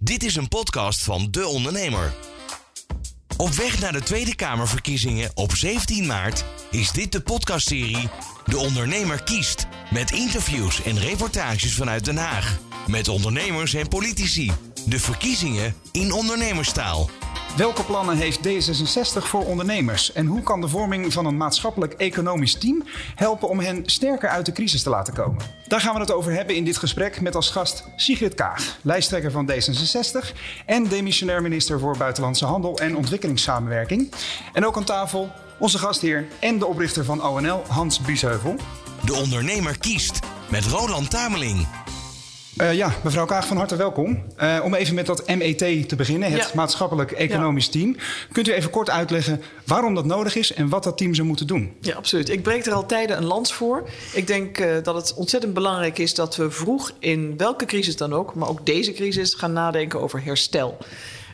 Dit 0.00 0.24
is 0.24 0.36
een 0.36 0.48
podcast 0.48 1.02
van 1.02 1.28
De 1.30 1.46
Ondernemer. 1.46 2.14
Op 3.36 3.52
weg 3.52 3.80
naar 3.80 3.92
de 3.92 4.02
Tweede 4.02 4.34
Kamerverkiezingen 4.34 5.30
op 5.34 5.54
17 5.54 6.06
maart 6.06 6.44
is 6.70 6.92
dit 6.92 7.12
de 7.12 7.20
podcastserie 7.20 8.08
De 8.44 8.58
Ondernemer 8.58 9.22
kiest. 9.22 9.66
Met 9.90 10.10
interviews 10.10 10.82
en 10.82 10.98
reportages 10.98 11.74
vanuit 11.74 12.04
Den 12.04 12.16
Haag. 12.16 12.58
Met 12.86 13.08
ondernemers 13.08 13.74
en 13.74 13.88
politici. 13.88 14.52
De 14.86 15.00
verkiezingen 15.00 15.74
in 15.92 16.12
ondernemerstaal. 16.12 17.10
Welke 17.56 17.84
plannen 17.84 18.16
heeft 18.16 18.48
D66 18.48 19.22
voor 19.22 19.44
ondernemers? 19.44 20.12
En 20.12 20.26
hoe 20.26 20.42
kan 20.42 20.60
de 20.60 20.68
vorming 20.68 21.12
van 21.12 21.26
een 21.26 21.36
maatschappelijk-economisch 21.36 22.54
team 22.54 22.82
helpen 23.14 23.48
om 23.48 23.60
hen 23.60 23.82
sterker 23.86 24.28
uit 24.28 24.46
de 24.46 24.52
crisis 24.52 24.82
te 24.82 24.90
laten 24.90 25.14
komen? 25.14 25.44
Daar 25.66 25.80
gaan 25.80 25.94
we 25.94 26.00
het 26.00 26.12
over 26.12 26.32
hebben 26.32 26.54
in 26.56 26.64
dit 26.64 26.76
gesprek 26.76 27.20
met 27.20 27.34
als 27.34 27.50
gast 27.50 27.84
Sigrid 27.96 28.34
Kaag, 28.34 28.78
lijsttrekker 28.82 29.30
van 29.30 29.50
D66 29.50 30.36
en 30.66 30.88
demissionair 30.88 31.42
minister 31.42 31.80
voor 31.80 31.96
Buitenlandse 31.96 32.44
Handel 32.44 32.78
en 32.78 32.96
Ontwikkelingssamenwerking. 32.96 34.12
En 34.52 34.66
ook 34.66 34.76
aan 34.76 34.84
tafel 34.84 35.30
onze 35.58 35.78
gastheer 35.78 36.26
en 36.40 36.58
de 36.58 36.66
oprichter 36.66 37.04
van 37.04 37.24
ONL, 37.24 37.62
Hans 37.68 38.00
Biesheuvel. 38.00 38.56
De 39.04 39.14
Ondernemer 39.14 39.78
kiest 39.78 40.20
met 40.50 40.64
Roland 40.64 41.10
Tameling. 41.10 41.75
Uh, 42.62 42.74
ja, 42.74 42.94
mevrouw 43.04 43.24
Kaag, 43.24 43.46
van 43.46 43.56
harte 43.56 43.76
welkom. 43.76 44.22
Uh, 44.42 44.60
om 44.64 44.74
even 44.74 44.94
met 44.94 45.06
dat 45.06 45.26
MET 45.26 45.58
te 45.88 45.96
beginnen, 45.96 46.32
het 46.32 46.42
ja. 46.42 46.50
maatschappelijk 46.54 47.12
economisch 47.12 47.64
ja. 47.64 47.70
team. 47.70 47.96
Kunt 48.32 48.48
u 48.48 48.52
even 48.52 48.70
kort 48.70 48.90
uitleggen 48.90 49.42
waarom 49.64 49.94
dat 49.94 50.04
nodig 50.04 50.34
is 50.36 50.52
en 50.52 50.68
wat 50.68 50.84
dat 50.84 50.98
team 50.98 51.14
zou 51.14 51.26
moeten 51.26 51.46
doen? 51.46 51.76
Ja, 51.80 51.94
absoluut. 51.94 52.28
Ik 52.28 52.42
breek 52.42 52.66
er 52.66 52.72
al 52.72 52.86
tijden 52.86 53.16
een 53.16 53.24
lans 53.24 53.52
voor. 53.52 53.88
Ik 54.12 54.26
denk 54.26 54.58
uh, 54.58 54.74
dat 54.82 54.94
het 54.94 55.14
ontzettend 55.14 55.54
belangrijk 55.54 55.98
is 55.98 56.14
dat 56.14 56.36
we 56.36 56.50
vroeg 56.50 56.92
in 56.98 57.36
welke 57.36 57.64
crisis 57.64 57.96
dan 57.96 58.12
ook, 58.12 58.34
maar 58.34 58.48
ook 58.48 58.66
deze 58.66 58.92
crisis, 58.92 59.34
gaan 59.34 59.52
nadenken 59.52 60.00
over 60.00 60.24
herstel. 60.24 60.78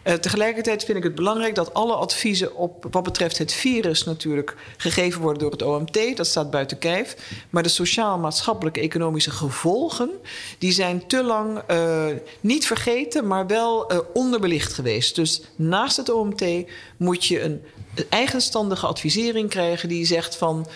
Uh, 0.04 0.14
tegelijkertijd 0.14 0.84
vind 0.84 0.98
ik 0.98 1.04
het 1.04 1.14
belangrijk 1.14 1.54
dat 1.54 1.74
alle 1.74 1.94
adviezen 1.94 2.56
op 2.56 2.86
wat 2.90 3.02
betreft 3.02 3.38
het 3.38 3.52
virus 3.52 4.04
natuurlijk 4.04 4.56
gegeven 4.76 5.20
worden 5.20 5.42
door 5.42 5.50
het 5.50 5.62
OMT. 5.62 6.16
Dat 6.16 6.26
staat 6.26 6.50
buiten 6.50 6.78
kijf. 6.78 7.16
Maar 7.50 7.62
de 7.62 7.68
sociaal-maatschappelijke 7.68 8.80
economische 8.80 9.30
gevolgen, 9.30 10.10
die 10.58 10.72
zijn 10.72 11.06
te 11.06 11.22
lang 11.22 11.62
uh, 11.70 12.04
niet 12.40 12.66
vergeten, 12.66 13.26
maar 13.26 13.46
wel 13.46 13.92
uh, 13.92 13.98
onderbelicht 14.12 14.72
geweest. 14.72 15.14
Dus 15.14 15.42
naast 15.56 15.96
het 15.96 16.10
OMT 16.10 16.44
moet 16.96 17.24
je 17.24 17.42
een 17.42 17.62
eigenstandige 18.08 18.86
advisering 18.86 19.50
krijgen 19.50 19.88
die 19.88 20.06
zegt 20.06 20.36
van 20.36 20.66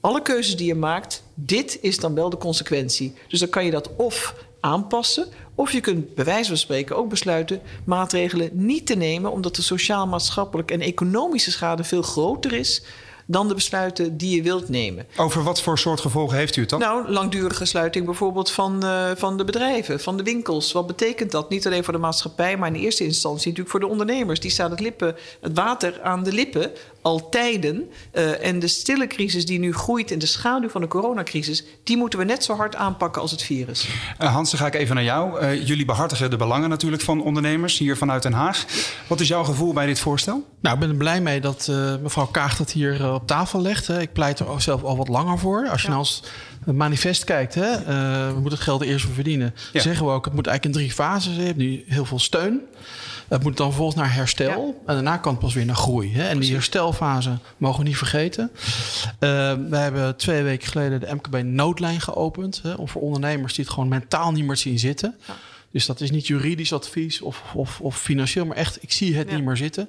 alle 0.00 0.22
keuzes 0.22 0.56
die 0.56 0.66
je 0.66 0.74
maakt, 0.74 1.22
dit 1.34 1.78
is 1.80 1.98
dan 1.98 2.14
wel 2.14 2.30
de 2.30 2.36
consequentie. 2.36 3.14
Dus 3.28 3.40
dan 3.40 3.48
kan 3.48 3.64
je 3.64 3.70
dat 3.70 3.96
of 3.96 4.34
aanpassen. 4.66 5.26
Of 5.54 5.72
je 5.72 5.80
kunt 5.80 6.14
bij 6.14 6.24
wijze 6.24 6.48
van 6.48 6.56
spreken 6.56 6.96
ook 6.96 7.08
besluiten 7.08 7.60
maatregelen 7.84 8.50
niet 8.52 8.86
te 8.86 8.94
nemen, 8.94 9.32
omdat 9.32 9.56
de 9.56 9.62
sociaal, 9.62 10.06
maatschappelijk 10.06 10.70
en 10.70 10.80
economische 10.80 11.50
schade 11.50 11.84
veel 11.84 12.02
groter 12.02 12.52
is 12.52 12.82
dan 13.26 13.48
de 13.48 13.54
besluiten 13.54 14.16
die 14.16 14.36
je 14.36 14.42
wilt 14.42 14.68
nemen. 14.68 15.06
Over 15.16 15.42
wat 15.42 15.62
voor 15.62 15.78
soort 15.78 16.00
gevolgen 16.00 16.36
heeft 16.36 16.56
u 16.56 16.60
het 16.60 16.70
dan? 16.70 16.78
Nou, 16.78 17.10
langdurige 17.10 17.64
sluiting 17.64 18.04
bijvoorbeeld 18.04 18.50
van, 18.50 18.84
uh, 18.84 19.10
van 19.16 19.36
de 19.36 19.44
bedrijven, 19.44 20.00
van 20.00 20.16
de 20.16 20.22
winkels. 20.22 20.72
Wat 20.72 20.86
betekent 20.86 21.30
dat? 21.30 21.50
Niet 21.50 21.66
alleen 21.66 21.84
voor 21.84 21.92
de 21.92 21.98
maatschappij, 21.98 22.56
maar 22.56 22.68
in 22.68 22.74
eerste 22.74 23.04
instantie 23.04 23.46
natuurlijk 23.48 23.70
voor 23.70 23.80
de 23.80 23.86
ondernemers. 23.86 24.40
Die 24.40 24.50
staan 24.50 24.70
het, 24.70 24.80
lippen, 24.80 25.16
het 25.40 25.56
water 25.56 26.02
aan 26.02 26.22
de 26.22 26.32
lippen 26.32 26.70
al 27.06 27.28
tijden. 27.28 27.90
Uh, 28.12 28.46
en 28.46 28.58
de 28.58 28.68
stille 28.68 29.06
crisis 29.06 29.46
die 29.46 29.58
nu 29.58 29.72
groeit 29.72 30.10
in 30.10 30.18
de 30.18 30.26
schaduw 30.26 30.68
van 30.68 30.80
de 30.80 30.88
coronacrisis, 30.88 31.64
die 31.84 31.96
moeten 31.96 32.18
we 32.18 32.24
net 32.24 32.44
zo 32.44 32.56
hard 32.56 32.74
aanpakken 32.74 33.22
als 33.22 33.30
het 33.30 33.42
virus. 33.42 33.88
Uh, 34.20 34.32
Hans, 34.32 34.50
dan 34.50 34.60
ga 34.60 34.66
ik 34.66 34.74
even 34.74 34.94
naar 34.94 35.04
jou. 35.04 35.40
Uh, 35.40 35.66
jullie 35.66 35.84
behartigen 35.84 36.30
de 36.30 36.36
belangen 36.36 36.68
natuurlijk 36.68 37.02
van 37.02 37.22
ondernemers 37.22 37.78
hier 37.78 37.96
vanuit 37.96 38.22
Den 38.22 38.32
Haag. 38.32 38.64
Wat 39.06 39.20
is 39.20 39.28
jouw 39.28 39.44
gevoel 39.44 39.72
bij 39.72 39.86
dit 39.86 40.00
voorstel? 40.00 40.46
Nou, 40.60 40.74
ik 40.74 40.80
ben 40.80 40.90
er 40.90 40.96
blij 40.96 41.20
mee 41.20 41.40
dat 41.40 41.70
mevrouw 42.02 42.26
Kaag 42.26 42.56
dat 42.56 42.70
hier 42.70 43.12
op 43.12 43.26
tafel 43.26 43.60
legt. 43.60 43.86
Hè. 43.86 44.00
Ik 44.00 44.12
pleit 44.12 44.38
er 44.38 44.62
zelf 44.62 44.82
al 44.82 44.96
wat 44.96 45.08
langer 45.08 45.38
voor. 45.38 45.68
Als 45.68 45.82
je 45.82 45.88
ja. 45.88 45.94
nou 45.94 46.06
als 46.06 46.22
manifest 46.64 47.24
kijkt, 47.24 47.54
hè, 47.54 47.84
we 48.26 48.40
moeten 48.40 48.52
het 48.52 48.60
geld 48.60 48.82
eerst 48.82 49.04
voor 49.04 49.14
verdienen. 49.14 49.54
Ja. 49.72 49.80
Zeggen 49.80 50.06
we 50.06 50.12
ook, 50.12 50.24
het 50.24 50.34
moet 50.34 50.46
eigenlijk 50.46 50.76
in 50.76 50.82
drie 50.82 50.94
fases. 50.94 51.36
Je 51.36 51.42
hebt 51.42 51.56
nu 51.56 51.84
heel 51.86 52.04
veel 52.04 52.18
steun. 52.18 52.60
Het 53.28 53.42
moet 53.42 53.56
dan 53.56 53.66
vervolgens 53.66 53.96
naar 53.96 54.14
herstel. 54.14 54.66
Ja. 54.66 54.86
En 54.86 54.94
daarna 54.94 55.16
kan 55.16 55.32
het 55.32 55.40
pas 55.40 55.54
weer 55.54 55.64
naar 55.64 55.76
groei. 55.76 56.14
Hè? 56.14 56.28
En 56.28 56.38
die 56.38 56.52
herstelfase 56.52 57.38
mogen 57.56 57.82
we 57.82 57.88
niet 57.88 57.96
vergeten. 57.96 58.50
Uh, 58.54 58.60
we 59.68 59.76
hebben 59.76 60.16
twee 60.16 60.42
weken 60.42 60.68
geleden 60.68 61.00
de 61.00 61.14
MKB-noodlijn 61.14 62.00
geopend. 62.00 62.60
Hè? 62.62 62.72
Om 62.72 62.88
voor 62.88 63.02
ondernemers 63.02 63.54
die 63.54 63.64
het 63.64 63.72
gewoon 63.72 63.88
mentaal 63.88 64.32
niet 64.32 64.44
meer 64.44 64.56
zien 64.56 64.78
zitten. 64.78 65.14
Ja. 65.26 65.34
Dus 65.70 65.86
dat 65.86 66.00
is 66.00 66.10
niet 66.10 66.26
juridisch 66.26 66.72
advies 66.72 67.20
of, 67.20 67.42
of, 67.54 67.80
of 67.80 67.98
financieel, 67.98 68.46
maar 68.46 68.56
echt, 68.56 68.82
ik 68.82 68.92
zie 68.92 69.16
het 69.16 69.28
ja. 69.28 69.36
niet 69.36 69.44
meer 69.44 69.56
zitten. 69.56 69.88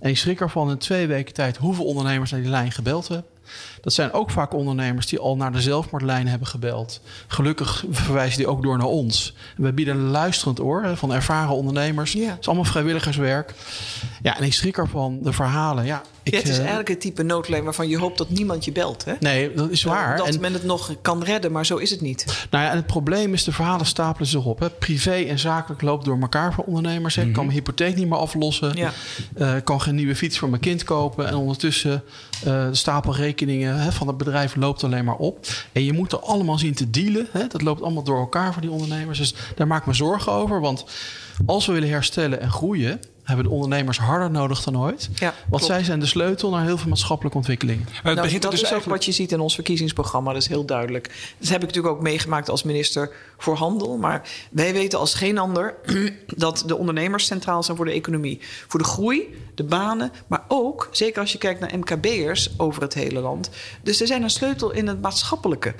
En 0.00 0.10
ik 0.10 0.16
schrik 0.16 0.40
ervan 0.40 0.70
in 0.70 0.78
twee 0.78 1.06
weken 1.06 1.34
tijd 1.34 1.56
hoeveel 1.56 1.84
ondernemers 1.84 2.30
naar 2.30 2.40
die 2.40 2.50
lijn 2.50 2.72
gebeld 2.72 3.08
hebben. 3.08 3.26
Dat 3.80 3.92
zijn 3.92 4.12
ook 4.12 4.30
vaak 4.30 4.54
ondernemers 4.54 5.06
die 5.06 5.18
al 5.18 5.36
naar 5.36 5.52
de 5.52 5.60
zelfmoordlijn 5.60 6.28
hebben 6.28 6.48
gebeld. 6.48 7.00
Gelukkig 7.26 7.84
verwijzen 7.90 8.38
die 8.38 8.46
ook 8.46 8.62
door 8.62 8.76
naar 8.78 8.86
ons. 8.86 9.34
We 9.56 9.72
bieden 9.72 9.96
een 9.96 10.10
luisterend 10.10 10.60
oor 10.60 10.96
van 10.96 11.12
ervaren 11.12 11.54
ondernemers. 11.54 12.12
Ja. 12.12 12.30
Het 12.30 12.40
is 12.40 12.46
allemaal 12.46 12.64
vrijwilligerswerk. 12.64 13.54
Ja, 14.22 14.36
en 14.36 14.44
ik 14.44 14.52
schrik 14.52 14.78
ervan 14.78 15.18
de 15.22 15.32
verhalen. 15.32 15.84
Ja, 15.84 16.02
ik, 16.22 16.32
Dit 16.32 16.48
is 16.48 16.58
eigenlijk 16.58 16.88
het 16.88 17.00
type 17.00 17.22
noodlijn 17.22 17.64
waarvan 17.64 17.88
je 17.88 17.98
hoopt 17.98 18.18
dat 18.18 18.30
niemand 18.30 18.64
je 18.64 18.72
belt. 18.72 19.04
Hè? 19.04 19.14
Nee, 19.20 19.54
dat 19.54 19.70
is 19.70 19.82
waar. 19.82 20.16
Dat 20.16 20.28
en, 20.28 20.40
men 20.40 20.52
het 20.52 20.64
nog 20.64 20.94
kan 21.02 21.22
redden, 21.22 21.52
maar 21.52 21.66
zo 21.66 21.76
is 21.76 21.90
het 21.90 22.00
niet. 22.00 22.46
Nou 22.50 22.64
ja, 22.64 22.70
en 22.70 22.76
het 22.76 22.86
probleem 22.86 23.32
is, 23.32 23.44
de 23.44 23.52
verhalen 23.52 23.86
stapelen 23.86 24.28
zich 24.28 24.44
op. 24.44 24.58
Hè. 24.58 24.70
Privé 24.70 25.14
en 25.14 25.38
zakelijk 25.38 25.82
loopt 25.82 26.04
door 26.04 26.20
elkaar 26.20 26.54
voor 26.54 26.64
ondernemers. 26.64 27.14
Hè. 27.14 27.22
Ik 27.22 27.32
kan 27.32 27.44
mijn 27.44 27.56
hypotheek 27.56 27.96
niet 27.96 28.08
meer 28.08 28.18
aflossen. 28.18 28.76
Ja. 28.76 28.92
Uh, 29.38 29.54
kan 29.64 29.80
geen 29.80 29.94
nieuwe 29.94 30.16
fiets 30.16 30.38
voor 30.38 30.48
mijn 30.48 30.60
kind 30.60 30.84
kopen. 30.84 31.26
En 31.26 31.34
ondertussen 31.34 31.92
uh, 31.92 31.98
de 32.42 32.68
stapel 32.72 33.14
rekeningen 33.14 33.80
hè, 33.80 33.92
van 33.92 34.06
het 34.06 34.16
bedrijf 34.16 34.56
loopt 34.56 34.84
alleen 34.84 35.04
maar 35.04 35.16
op. 35.16 35.46
En 35.72 35.84
je 35.84 35.92
moet 35.92 36.12
er 36.12 36.20
allemaal 36.20 36.58
zien 36.58 36.74
te 36.74 36.90
dealen. 36.90 37.26
Hè. 37.30 37.46
Dat 37.46 37.62
loopt 37.62 37.82
allemaal 37.82 38.02
door 38.02 38.18
elkaar 38.18 38.52
voor 38.52 38.62
die 38.62 38.70
ondernemers. 38.70 39.18
Dus 39.18 39.34
daar 39.56 39.66
maak 39.66 39.80
ik 39.80 39.86
me 39.86 39.94
zorgen 39.94 40.32
over. 40.32 40.60
Want 40.60 40.84
als 41.46 41.66
we 41.66 41.72
willen 41.72 41.88
herstellen 41.88 42.40
en 42.40 42.50
groeien 42.50 43.00
hebben 43.28 43.46
de 43.46 43.52
ondernemers 43.52 43.98
harder 43.98 44.30
nodig 44.30 44.62
dan 44.62 44.78
ooit. 44.78 45.08
Ja, 45.14 45.26
Want 45.26 45.48
klopt. 45.48 45.64
zij 45.64 45.84
zijn 45.84 46.00
de 46.00 46.06
sleutel 46.06 46.50
naar 46.50 46.64
heel 46.64 46.78
veel 46.78 46.88
maatschappelijke 46.88 47.38
ontwikkeling. 47.38 47.84
Nou, 48.02 48.14
dat 48.14 48.24
dus 48.24 48.34
is 48.34 48.40
eigenlijk... 48.40 48.84
ook 48.84 48.92
wat 48.92 49.04
je 49.04 49.12
ziet 49.12 49.32
in 49.32 49.40
ons 49.40 49.54
verkiezingsprogramma. 49.54 50.32
Dat 50.32 50.42
is 50.42 50.48
heel 50.48 50.64
duidelijk. 50.64 51.34
Dat 51.38 51.48
heb 51.48 51.60
ik 51.60 51.66
natuurlijk 51.66 51.94
ook 51.94 52.02
meegemaakt 52.02 52.50
als 52.50 52.62
minister 52.62 53.10
voor 53.38 53.56
Handel. 53.56 53.96
Maar 53.96 54.28
wij 54.50 54.72
weten 54.72 54.98
als 54.98 55.14
geen 55.14 55.38
ander 55.38 55.74
dat 56.26 56.62
de 56.66 56.76
ondernemers 56.76 57.26
centraal 57.26 57.62
zijn 57.62 57.76
voor 57.76 57.86
de 57.86 57.92
economie. 57.92 58.40
Voor 58.68 58.80
de 58.80 58.86
groei, 58.86 59.34
de 59.58 59.64
banen, 59.64 60.12
maar 60.26 60.44
ook, 60.48 60.88
zeker 60.90 61.20
als 61.20 61.32
je 61.32 61.38
kijkt 61.38 61.60
naar 61.60 61.78
MKB'ers 61.78 62.50
over 62.56 62.82
het 62.82 62.94
hele 62.94 63.20
land. 63.20 63.50
Dus 63.82 64.00
er 64.00 64.06
zijn 64.06 64.22
een 64.22 64.30
sleutel 64.30 64.70
in 64.70 64.86
het 64.86 65.00
maatschappelijke. 65.00 65.74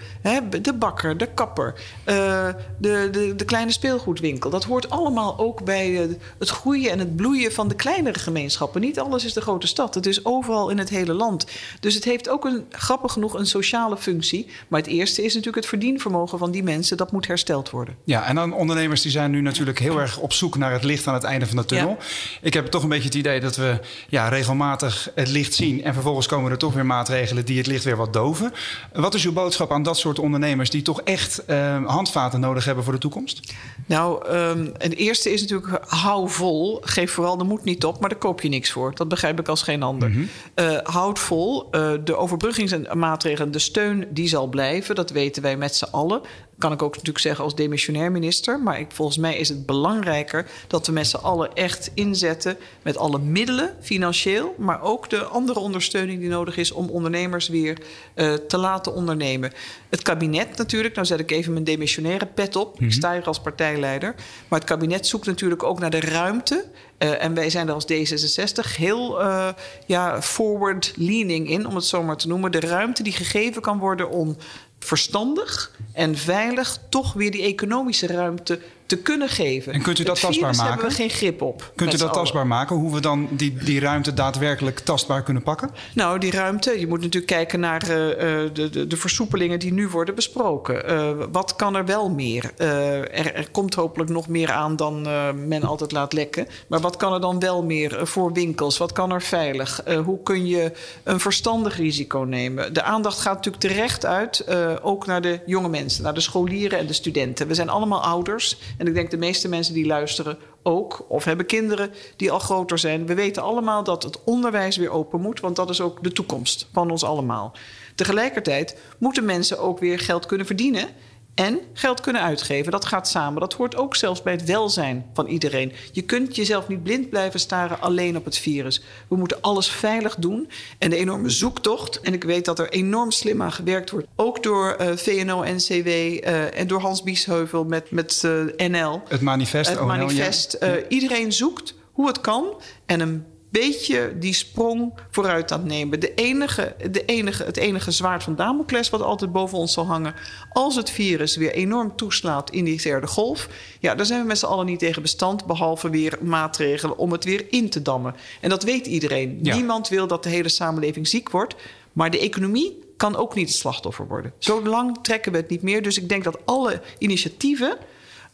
De 0.63 0.75
bakker, 0.75 1.17
de 1.17 1.27
kapper, 1.35 1.75
uh, 2.07 2.49
de, 2.79 3.09
de, 3.13 3.35
de 3.37 3.45
kleine 3.45 3.73
speelgoedwinkel. 3.73 4.51
Dat 4.51 4.65
hoort 4.65 4.91
allemaal 4.91 5.39
ook 5.39 5.65
bij 5.65 6.17
het 6.39 6.49
groeien 6.49 6.91
en 6.91 6.99
het 6.99 7.17
bloeien 7.17 7.53
van 7.53 7.69
de 7.69 7.75
kleinere 7.75 8.19
gemeenschappen. 8.19 8.81
Niet 8.81 8.99
alles 8.99 9.25
is 9.25 9.33
de 9.33 9.41
grote 9.41 9.67
stad. 9.67 9.95
Het 9.95 10.07
is 10.07 10.25
overal 10.25 10.69
in 10.69 10.79
het 10.79 10.89
hele 10.89 11.13
land. 11.13 11.47
Dus 11.81 11.95
het 11.95 12.05
heeft 12.05 12.29
ook 12.29 12.45
een, 12.45 12.67
grappig 12.71 13.13
genoeg 13.13 13.35
een 13.35 13.47
sociale 13.47 13.97
functie. 13.97 14.47
Maar 14.69 14.81
het 14.81 14.89
eerste 14.89 15.23
is 15.23 15.29
natuurlijk 15.29 15.57
het 15.57 15.67
verdienvermogen 15.67 16.39
van 16.39 16.51
die 16.51 16.63
mensen. 16.63 16.97
Dat 16.97 17.13
moet 17.13 17.27
hersteld 17.27 17.71
worden. 17.71 17.97
Ja, 18.05 18.27
en 18.27 18.35
dan 18.35 18.53
ondernemers 18.53 19.03
die 19.03 19.11
zijn 19.11 19.31
nu 19.31 19.41
natuurlijk 19.41 19.79
heel 19.79 20.01
erg 20.01 20.19
op 20.19 20.33
zoek 20.33 20.57
naar 20.57 20.73
het 20.73 20.85
licht 20.85 21.07
aan 21.07 21.15
het 21.15 21.25
einde 21.25 21.47
van 21.47 21.57
de 21.57 21.65
tunnel. 21.65 21.97
Ja. 21.99 22.05
Ik 22.41 22.55
heb 22.55 22.67
toch 22.67 22.83
een 22.83 22.89
beetje 22.89 23.05
het 23.05 23.15
idee 23.15 23.41
dat 23.41 23.57
we 23.57 23.68
ja, 24.09 24.29
regelmatig 24.29 25.11
het 25.15 25.29
licht 25.29 25.55
zien. 25.55 25.85
En 25.85 25.95
vervolgens 25.95 26.27
komen 26.27 26.51
er 26.51 26.59
toch 26.59 26.75
weer 26.75 26.87
maatregelen 26.87 27.45
die 27.45 27.59
het 27.59 27.67
licht 27.67 27.85
weer 27.85 27.97
wat 27.97 28.13
doven. 28.13 28.53
Wat 28.93 29.15
is 29.15 29.25
uw 29.25 29.33
boodschap 29.33 29.73
aan 29.73 29.83
dat 29.83 29.99
soort 29.99 30.19
ondernemers 30.19 30.71
die 30.71 30.83
toch 30.83 31.01
echt 31.01 31.43
uh, 31.47 31.85
handvaten 31.85 32.41
nodig 32.41 32.65
hebben 32.65 32.85
voor 32.85 32.93
de 32.93 32.99
toekomst? 32.99 33.53
Nou, 33.87 34.35
um, 34.35 34.73
het 34.79 34.95
eerste 34.95 35.33
is 35.33 35.41
natuurlijk 35.41 35.85
hou 35.87 36.29
vol. 36.29 36.81
Geef 36.85 37.13
vooral 37.13 37.37
de 37.37 37.45
moed 37.45 37.65
niet 37.65 37.85
op, 37.85 38.01
maar 38.01 38.09
daar 38.09 38.19
koop 38.19 38.41
je 38.41 38.49
niks 38.49 38.71
voor. 38.71 38.95
Dat 38.95 39.09
begrijp 39.09 39.41
ik 39.41 39.49
als 39.49 39.63
geen 39.63 39.83
ander. 39.83 40.09
Mm 40.09 40.15
-hmm. 40.15 40.29
uh, 40.55 40.79
houd 40.83 41.19
vol. 41.19 41.69
Uh, 41.71 41.93
de 42.05 42.17
overbruggingsmaatregelen, 42.17 43.53
de 43.53 43.59
steun, 43.59 44.07
die 44.11 44.29
zal 44.29 44.47
blijven. 44.47 44.95
Dat 44.95 45.11
weten 45.11 45.43
wij 45.43 45.57
met 45.57 45.75
z'n 45.75 45.89
allen. 45.91 46.21
Kan 46.59 46.73
ik 46.73 46.83
ook 46.83 46.93
natuurlijk 46.93 47.19
zeggen 47.19 47.45
als 47.45 47.55
demissionair 47.55 48.13
minister. 48.13 48.61
Maar 48.61 48.81
ik, 48.81 48.87
volgens 48.93 49.19
mij 49.19 49.37
is 49.37 49.49
het 49.49 49.67
belangrijker 49.67 50.47
dat 50.67 50.87
we 50.87 50.93
met 50.93 51.07
z'n 51.07 51.17
allen 51.17 51.55
echt 51.55 51.91
inzetten 51.95 52.57
met 52.83 52.97
alle 52.97 53.19
middelen, 53.19 53.77
financieel, 53.81 54.55
maar 54.59 54.83
ook 54.83 55.11
de 55.11 55.25
andere 55.25 55.59
ondersteuning 55.59 56.21
die 56.21 56.29
nodig 56.29 56.57
is 56.57 56.73
om 56.73 56.89
ondernemers 56.89 57.49
weer 57.49 57.79
uh, 58.15 58.35
te 58.35 58.59
laten 58.59 58.95
ondernemen. 58.95 59.53
Het 59.89 60.03
kabinet 60.03 60.57
natuurlijk, 60.57 60.95
nou 60.95 61.07
zet 61.07 61.21
ik 61.21 61.31
even 61.31 61.53
mijn 61.53 61.65
demissionaire 61.65 62.27
pet 62.27 62.57
op. 62.57 62.73
Mm 62.73 62.79
-hmm. 62.79 62.87
Ik 62.87 62.93
sta 62.93 63.13
hier 63.13 63.25
als 63.25 63.41
partijleider. 63.41 64.15
Maar 64.49 64.59
het 64.59 64.69
kabinet 64.69 65.07
zoekt 65.07 65.27
natuurlijk 65.27 65.63
ook 65.63 65.79
naar 65.81 65.91
de 65.91 66.01
ruimte. 66.01 66.65
Uh, 66.99 67.25
en 67.25 67.35
wij 67.35 67.51
zijn 67.51 67.69
er 67.69 67.75
als 67.75 67.87
D66 67.93 68.77
heel 68.77 69.21
uh, 69.21 69.49
ja, 69.87 70.23
forward-leaning 70.23 71.51
in, 71.51 71.67
om 71.67 71.75
het 71.75 71.85
zo 71.85 72.03
maar 72.03 72.17
te 72.17 72.29
noemen. 72.29 72.53
De 72.53 72.61
ruimte 72.61 73.03
die 73.03 73.13
gegeven 73.13 73.63
kan 73.63 73.79
worden 73.79 74.11
om 74.11 74.37
verstandig 74.79 75.77
en 75.93 76.17
veilig 76.17 76.79
toch 76.89 77.13
weer 77.13 77.31
die 77.31 77.43
economische 77.43 78.07
ruimte 78.07 78.61
te 78.89 78.97
kunnen 78.97 79.29
geven. 79.29 79.73
En 79.73 79.83
kunt 79.83 79.99
u 79.99 80.05
dat 80.05 80.21
tastbaar 80.21 80.55
maken? 80.55 80.71
hebben 80.73 80.89
we 80.89 80.95
geen 80.95 81.11
grip 81.11 81.43
op. 81.43 81.73
Kunt 81.75 81.95
u 81.95 81.97
dat 81.97 82.13
tastbaar 82.13 82.47
maken? 82.47 82.77
Hoe 82.77 82.95
we 82.95 83.01
dan 83.01 83.29
die, 83.31 83.55
die 83.65 83.81
ruimte 83.81 84.15
daadwerkelijk 84.15 84.79
tastbaar 84.79 85.23
kunnen 85.23 85.43
pakken? 85.43 85.71
Nou, 85.95 86.19
die 86.19 86.31
ruimte. 86.31 86.81
Je 86.81 86.87
moet 86.87 87.01
natuurlijk 87.01 87.33
kijken 87.33 87.61
naar 87.61 87.83
uh, 87.83 87.89
de, 87.89 88.69
de, 88.71 88.87
de, 88.87 88.97
versoepelingen 88.97 89.59
die 89.59 89.73
nu 89.73 89.89
worden 89.89 90.15
besproken. 90.15 90.91
Uh, 90.91 91.11
wat 91.33 91.57
kan 91.57 91.77
er 91.77 91.85
wel 91.85 92.11
meer? 92.11 92.51
Uh, 92.59 92.99
er, 92.99 93.35
er, 93.35 93.51
komt 93.51 93.75
hopelijk 93.75 94.11
nog 94.11 94.29
meer 94.29 94.53
aan 94.53 94.77
dan 94.77 95.03
men 95.49 95.63
altijd 95.63 95.93
laat 95.93 96.13
lekken. 96.13 96.47
Maar 96.67 96.81
wat 96.81 96.97
kan 96.97 97.13
er 97.13 97.21
dan 97.21 97.39
wel 97.39 97.65
meer 97.65 98.07
voor 98.07 98.33
winkels? 98.33 98.79
Wat 98.79 98.93
kan 98.93 99.13
er 99.13 99.23
veilig? 99.23 99.83
hoe 100.05 100.23
kun 100.23 100.47
je 100.47 100.73
een 101.03 101.21
verstandig 101.21 101.77
risico 101.77 102.19
nemen? 102.19 102.75
De 102.75 102.83
aandacht 102.83 103.21
gaat 103.21 103.35
natuurlijk 103.35 103.63
terecht 103.63 104.07
uit, 104.07 104.45
ook 104.83 105.07
naar 105.07 105.23
de 105.23 105.41
jonge 105.47 105.69
mensen, 105.69 106.03
naar 106.03 106.15
de 106.15 106.21
scholieren 106.21 106.79
en 106.79 106.87
de 106.87 106.93
studenten. 106.93 107.47
We 107.47 107.55
zijn 107.55 107.69
allemaal 107.69 108.03
ouders. 108.03 108.59
En 108.79 108.87
ik 108.87 108.95
denk 108.95 109.11
de 109.11 109.17
meeste 109.17 109.49
mensen 109.49 109.75
die 109.75 109.87
luisteren 109.87 110.39
ook, 110.63 111.05
of 111.09 111.25
hebben 111.25 111.47
kinderen 111.47 111.91
die 112.17 112.31
al 112.31 112.39
groter 112.39 112.79
zijn. 112.79 113.07
We 113.07 113.15
weten 113.15 113.43
allemaal 113.43 113.85
dat 113.85 114.03
het 114.03 114.25
onderwijs 114.25 114.77
weer 114.77 114.91
open 114.91 115.21
moet, 115.21 115.41
want 115.41 115.57
dat 115.57 115.71
is 115.71 115.81
ook 115.81 116.03
de 116.03 116.13
toekomst 116.13 116.69
van 116.73 116.91
ons 116.91 117.05
allemaal. 117.05 117.53
Tegelijkertijd 117.95 118.79
moeten 118.99 119.25
mensen 119.25 119.59
ook 119.59 119.79
weer 119.79 119.99
geld 119.99 120.27
kunnen 120.27 120.47
verdienen 120.47 120.89
en 121.39 121.61
geld 121.73 122.01
kunnen 122.01 122.23
uitgeven. 122.23 122.73
Dat 122.73 122.85
gaat 122.85 123.09
samen. 123.09 123.41
Dat 123.41 123.53
hoort 123.53 123.77
ook 123.77 123.97
zelfs 123.97 124.23
bij 124.23 124.33
het 124.33 124.45
welzijn 124.45 125.07
van 125.13 125.27
iedereen. 125.27 125.73
Je 125.93 126.03
kunt 126.03 126.37
jezelf 126.37 126.69
niet 126.69 126.83
blind 126.83 127.11
blijven 127.11 127.41
staren 127.41 127.81
alleen 127.81 128.17
op 128.17 128.25
het 128.25 128.39
virus. 128.39 128.83
We 129.09 129.17
moeten 129.17 129.41
alles 129.41 129.69
veilig 129.69 130.15
doen. 130.15 130.49
En 130.79 130.91
de 130.91 130.97
enorme 130.97 131.31
zoektocht, 131.31 132.01
en 132.01 132.13
ik 132.13 132.25
weet 132.25 132.45
dat 132.45 132.59
er 132.59 132.69
enorm 132.69 133.11
slim 133.11 133.43
aan 133.43 133.53
gewerkt 133.53 133.91
wordt, 133.91 134.07
ook 134.17 134.43
door 134.43 134.77
uh, 134.81 134.97
VNO-NCW 134.97 135.87
uh, 135.89 136.59
en 136.59 136.67
door 136.67 136.81
Hans 136.81 137.03
Biesheuvel 137.03 137.65
met, 137.65 137.91
met 137.91 138.23
uh, 138.25 138.69
NL. 138.69 139.03
Het 139.09 139.21
manifest. 139.21 139.71
Het 139.71 139.81
manifest. 139.81 140.57
Ja. 140.61 140.79
Iedereen 140.89 141.33
zoekt 141.33 141.75
hoe 141.93 142.07
het 142.07 142.21
kan 142.21 142.61
en 142.87 143.01
een 143.01 143.25
beetje 143.49 144.19
die 144.19 144.33
sprong 144.33 144.93
vooruit 145.11 145.53
aan 145.53 145.59
het 145.59 145.69
nemen. 145.69 146.01
De 146.01 146.15
enige, 146.15 146.77
de 146.91 147.05
enige, 147.05 147.45
het 147.45 147.57
enige 147.57 147.91
zwaard 147.91 148.23
van 148.23 148.37
Damocles 148.37 148.91
wat 148.91 149.03
altijd 149.03 149.33
boven 149.33 149.59
ons 149.59 149.73
zal 149.73 149.87
hangen... 149.87 150.15
als 150.53 150.77
het 150.77 150.91
virus 150.91 151.37
weer 151.37 151.53
enorm 151.53 151.97
toeslaat 151.97 152.51
in 152.51 152.65
die 152.65 152.83
derde 152.83 153.07
golf... 153.07 153.49
ja, 153.81 153.95
daar 153.95 154.07
zijn 154.07 154.21
we 154.21 154.27
met 154.27 154.39
z'n 154.39 154.47
allen 154.47 154.67
niet 154.67 154.79
tegen 154.79 155.03
bestand... 155.03 155.47
behalve 155.47 155.91
weer 155.91 156.19
maatregelen 156.21 156.99
om 156.99 157.13
het 157.13 157.25
weer 157.25 157.47
in 157.51 157.71
te 157.71 157.83
dammen. 157.83 158.15
En 158.41 158.49
dat 158.49 158.63
weet 158.63 158.87
iedereen. 158.87 159.39
Ja. 159.43 159.55
Niemand 159.55 159.89
wil 159.89 160.07
dat 160.07 160.23
de 160.23 160.29
hele 160.29 160.49
samenleving 160.49 161.09
ziek 161.09 161.31
wordt. 161.31 161.55
Maar 161.93 162.11
de 162.11 162.19
economie 162.19 162.79
kan 162.97 163.17
ook 163.17 163.35
niet 163.35 163.49
het 163.49 163.59
slachtoffer 163.59 164.07
worden. 164.07 164.33
Zo 164.39 164.63
lang 164.63 164.99
trekken 165.03 165.33
we 165.33 165.39
het 165.39 165.49
niet 165.49 165.63
meer. 165.63 165.83
Dus 165.83 165.99
ik 165.99 166.09
denk 166.09 166.25
dat 166.25 166.39
alle 166.45 166.81
initiatieven 166.99 167.77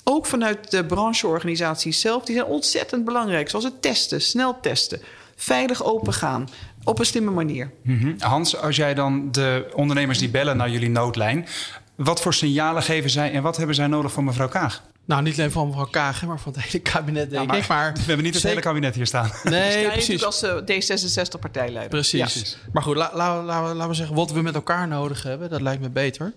ook 0.04 0.26
vanuit 0.26 0.70
de 0.70 0.84
brancheorganisaties 0.84 2.00
zelf, 2.00 2.24
die 2.24 2.34
zijn 2.34 2.46
ontzettend 2.46 3.04
belangrijk. 3.04 3.50
Zoals 3.50 3.64
het 3.64 3.82
testen, 3.82 4.20
snel 4.20 4.60
testen, 4.60 5.00
veilig 5.36 5.84
opengaan. 5.84 6.48
Op 6.84 6.98
een 6.98 7.06
slimme 7.06 7.30
manier. 7.30 7.70
-hmm. 7.84 8.14
Hans, 8.18 8.56
als 8.56 8.76
jij 8.76 8.94
dan 8.94 9.32
de 9.32 9.70
ondernemers 9.74 10.18
die 10.18 10.30
bellen 10.30 10.56
naar 10.56 10.70
jullie 10.70 10.90
noodlijn, 10.90 11.46
wat 11.94 12.20
voor 12.20 12.34
signalen 12.34 12.82
geven 12.82 13.10
zij 13.10 13.32
en 13.32 13.42
wat 13.42 13.56
hebben 13.56 13.74
zij 13.74 13.86
nodig 13.86 14.12
van 14.12 14.24
mevrouw 14.24 14.48
Kaag? 14.48 14.82
Nou, 15.06 15.22
niet 15.22 15.38
alleen 15.38 15.50
van 15.50 15.66
mevrouw 15.66 15.84
Kaag, 15.84 16.26
maar 16.26 16.40
van 16.40 16.52
het 16.52 16.62
hele 16.62 16.78
kabinet, 16.78 17.30
denk 17.30 17.46
maar, 17.46 17.56
ik. 17.56 17.68
Maar 17.68 17.92
we 17.92 18.02
hebben 18.02 18.24
niet 18.24 18.34
het 18.34 18.42
hele 18.42 18.60
kabinet 18.60 18.94
hier 18.94 19.06
staan. 19.06 19.30
Nee, 19.42 19.90
precies. 19.90 20.24
als 20.24 20.42
uh, 20.42 20.50
D66-partijleider. 20.50 21.88
Precies. 21.88 22.18
Ja. 22.18 22.24
precies. 22.24 22.58
Maar 22.72 22.82
goed, 22.82 22.96
laten 22.96 23.16
la, 23.16 23.42
la, 23.42 23.74
la, 23.74 23.88
we 23.88 23.94
zeggen 23.94 24.16
wat 24.16 24.32
we 24.32 24.42
met 24.42 24.54
elkaar 24.54 24.88
nodig 24.88 25.22
hebben. 25.22 25.50
Dat 25.50 25.60
lijkt 25.60 25.82
me 25.82 25.90
beter. 25.90 26.32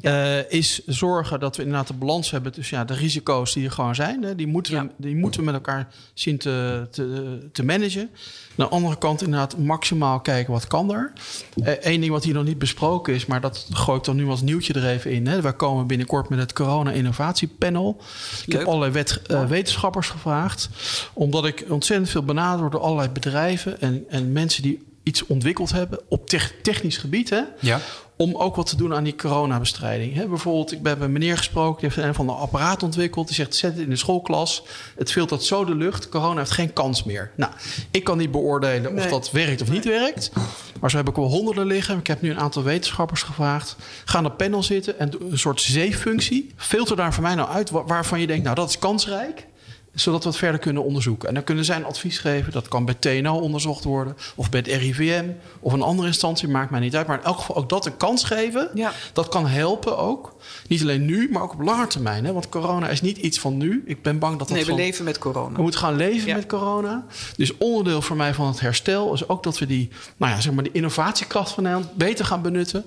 Ja. 0.00 0.36
Uh, 0.36 0.50
is 0.50 0.86
zorgen 0.86 1.40
dat 1.40 1.56
we 1.56 1.62
inderdaad 1.62 1.86
de 1.86 1.94
balans 1.94 2.30
hebben 2.30 2.52
tussen 2.52 2.78
ja, 2.78 2.84
de 2.84 2.94
risico's 2.94 3.52
die 3.52 3.64
er 3.64 3.70
gewoon 3.70 3.94
zijn. 3.94 4.22
Hè, 4.22 4.34
die, 4.34 4.46
moeten 4.46 4.74
ja. 4.74 4.82
we, 4.82 4.90
die 4.96 5.16
moeten 5.16 5.40
we 5.40 5.46
met 5.46 5.54
elkaar 5.54 5.88
zien 6.14 6.38
te, 6.38 6.86
te, 6.90 7.48
te 7.52 7.64
managen. 7.64 8.10
Aan 8.56 8.68
de 8.68 8.68
andere 8.68 8.98
kant 8.98 9.22
inderdaad 9.22 9.58
maximaal 9.58 10.20
kijken 10.20 10.52
wat 10.52 10.66
kan 10.66 10.92
er. 10.92 11.12
Eén 11.64 11.94
uh, 11.94 12.00
ding 12.00 12.10
wat 12.10 12.24
hier 12.24 12.34
nog 12.34 12.44
niet 12.44 12.58
besproken 12.58 13.14
is, 13.14 13.26
maar 13.26 13.40
dat 13.40 13.66
gooi 13.72 13.98
ik 13.98 14.04
dan 14.04 14.16
nu 14.16 14.28
als 14.28 14.42
nieuwtje 14.42 14.72
er 14.72 14.88
even 14.88 15.10
in. 15.10 15.26
Hè. 15.26 15.40
Wij 15.40 15.52
komen 15.52 15.86
binnenkort 15.86 16.28
met 16.28 16.38
het 16.38 16.52
corona-innovatiepanel. 16.52 18.00
Ik 18.46 18.52
heb 18.52 18.66
allerlei 18.66 18.92
wet, 18.92 19.20
uh, 19.30 19.46
wetenschappers 19.46 20.08
gevraagd. 20.08 20.68
Omdat 21.12 21.44
ik 21.44 21.64
ontzettend 21.68 22.10
veel 22.10 22.22
benaderd 22.22 22.60
word 22.60 22.72
door 22.72 22.80
allerlei 22.80 23.08
bedrijven 23.08 23.80
en, 23.80 24.04
en 24.08 24.32
mensen 24.32 24.62
die 24.62 24.91
iets 25.02 25.26
ontwikkeld 25.26 25.72
hebben 25.72 26.00
op 26.08 26.30
technisch 26.62 26.96
gebied. 26.96 27.30
Hè? 27.30 27.40
Ja. 27.60 27.80
Om 28.16 28.34
ook 28.34 28.56
wat 28.56 28.66
te 28.66 28.76
doen 28.76 28.94
aan 28.94 29.04
die 29.04 29.14
coronabestrijding. 29.14 30.14
Hè? 30.14 30.26
Bijvoorbeeld, 30.26 30.72
ik 30.72 30.82
ben 30.82 30.98
met 30.98 31.06
een 31.06 31.12
meneer 31.12 31.36
gesproken, 31.36 31.80
die 31.80 31.90
heeft 31.90 32.08
een 32.08 32.14
van 32.14 32.28
een 32.28 32.34
apparaat 32.34 32.82
ontwikkeld. 32.82 33.26
Die 33.26 33.36
zegt, 33.36 33.54
zet 33.54 33.72
het 33.72 33.82
in 33.82 33.90
de 33.90 33.96
schoolklas. 33.96 34.62
Het 34.96 35.12
filtert 35.12 35.42
zo 35.42 35.64
de 35.64 35.74
lucht. 35.74 36.08
Corona 36.08 36.38
heeft 36.38 36.50
geen 36.50 36.72
kans 36.72 37.04
meer. 37.04 37.30
Nou, 37.36 37.52
ik 37.90 38.04
kan 38.04 38.18
niet 38.18 38.30
beoordelen 38.30 38.94
nee. 38.94 39.04
of 39.04 39.10
dat 39.10 39.30
werkt 39.30 39.62
of 39.62 39.70
niet 39.70 39.84
werkt. 39.84 40.30
Maar 40.80 40.90
zo 40.90 40.96
heb 40.96 41.08
ik 41.08 41.16
wel 41.16 41.28
honderden 41.28 41.66
liggen. 41.66 41.98
Ik 41.98 42.06
heb 42.06 42.22
nu 42.22 42.30
een 42.30 42.40
aantal 42.40 42.62
wetenschappers 42.62 43.22
gevraagd. 43.22 43.76
Ga 44.04 44.18
aan 44.18 44.36
panel 44.36 44.62
zitten 44.62 44.98
en 44.98 45.10
een 45.30 45.38
soort 45.38 45.60
zeefunctie. 45.60 46.52
Filter 46.56 46.96
daar 46.96 47.14
voor 47.14 47.22
mij 47.22 47.34
nou 47.34 47.48
uit 47.48 47.70
waarvan 47.70 48.20
je 48.20 48.26
denkt, 48.26 48.44
nou 48.44 48.54
dat 48.54 48.68
is 48.68 48.78
kansrijk 48.78 49.46
zodat 49.94 50.22
we 50.22 50.28
het 50.28 50.38
verder 50.38 50.60
kunnen 50.60 50.84
onderzoeken. 50.84 51.28
En 51.28 51.34
dan 51.34 51.44
kunnen 51.44 51.64
zij 51.64 51.76
een 51.76 51.84
advies 51.84 52.18
geven. 52.18 52.52
Dat 52.52 52.68
kan 52.68 52.84
bij 52.84 52.94
TNO 52.94 53.38
onderzocht 53.38 53.84
worden. 53.84 54.16
Of 54.34 54.50
bij 54.50 54.60
het 54.60 54.68
RIVM. 54.68 55.24
Of 55.60 55.72
een 55.72 55.82
andere 55.82 56.08
instantie. 56.08 56.48
Maakt 56.48 56.70
mij 56.70 56.80
niet 56.80 56.96
uit. 56.96 57.06
Maar 57.06 57.18
in 57.18 57.24
elk 57.24 57.38
geval 57.38 57.56
ook 57.56 57.68
dat 57.68 57.86
een 57.86 57.96
kans 57.96 58.24
geven. 58.24 58.70
Ja. 58.74 58.92
Dat 59.12 59.28
kan 59.28 59.46
helpen 59.46 59.98
ook. 59.98 60.36
Niet 60.68 60.82
alleen 60.82 61.04
nu, 61.04 61.28
maar 61.30 61.42
ook 61.42 61.52
op 61.52 61.60
lange 61.60 61.86
termijn. 61.86 62.24
Hè? 62.24 62.32
Want 62.32 62.48
corona 62.48 62.88
is 62.88 63.00
niet 63.00 63.16
iets 63.18 63.40
van 63.40 63.56
nu. 63.56 63.82
Ik 63.86 64.02
ben 64.02 64.18
bang 64.18 64.38
dat 64.38 64.48
dat 64.48 64.56
Nee, 64.56 64.66
we 64.66 64.70
van, 64.70 64.80
leven 64.80 65.04
met 65.04 65.18
corona. 65.18 65.56
We 65.56 65.62
moeten 65.62 65.80
gaan 65.80 65.96
leven 65.96 66.28
ja. 66.28 66.34
met 66.34 66.46
corona. 66.46 67.06
Dus 67.36 67.56
onderdeel 67.56 68.02
voor 68.02 68.16
mij 68.16 68.34
van 68.34 68.46
het 68.46 68.60
herstel 68.60 69.12
is 69.12 69.28
ook 69.28 69.42
dat 69.42 69.58
we 69.58 69.66
die, 69.66 69.88
nou 70.16 70.32
ja, 70.32 70.40
zeg 70.40 70.52
maar, 70.52 70.64
de 70.64 70.72
innovatiekracht 70.72 71.50
van 71.50 71.62
Nederland 71.62 71.94
beter 71.94 72.24
gaan 72.24 72.42
benutten 72.42 72.84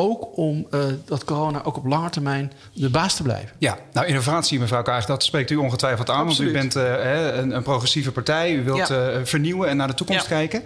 ook 0.00 0.36
om 0.36 0.66
uh, 0.70 0.84
dat 1.04 1.24
corona 1.24 1.62
ook 1.64 1.76
op 1.76 1.86
lange 1.86 2.10
termijn 2.10 2.52
de 2.72 2.90
baas 2.90 3.16
te 3.16 3.22
blijven. 3.22 3.50
Ja, 3.58 3.78
nou 3.92 4.06
innovatie 4.06 4.58
mevrouw 4.58 4.82
Kaag, 4.82 5.06
dat 5.06 5.24
spreekt 5.24 5.50
u 5.50 5.56
ongetwijfeld 5.56 6.10
aan. 6.10 6.26
Absoluut. 6.26 6.52
Want 6.52 6.74
u 6.74 6.78
bent 6.78 6.86
uh, 6.86 7.36
een, 7.40 7.56
een, 7.56 7.62
progressieve 7.62 8.12
partij. 8.12 8.54
U 8.54 8.64
wilt 8.64 8.88
ja. 8.88 9.12
uh, 9.12 9.20
vernieuwen 9.24 9.68
en 9.68 9.76
naar 9.76 9.86
de 9.86 9.94
toekomst 9.94 10.22
ja. 10.22 10.28
kijken. 10.28 10.62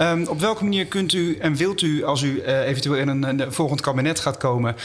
Um, 0.00 0.26
op 0.26 0.40
welke 0.40 0.64
manier 0.64 0.86
kunt 0.86 1.12
u 1.12 1.36
en 1.36 1.54
wilt 1.54 1.82
u, 1.82 2.04
als 2.04 2.22
u 2.22 2.42
eventueel 2.42 2.96
in 2.96 3.08
een, 3.08 3.22
een, 3.22 3.52
volgend 3.52 3.80
kabinet 3.80 4.20
gaat 4.20 4.36
komen... 4.36 4.76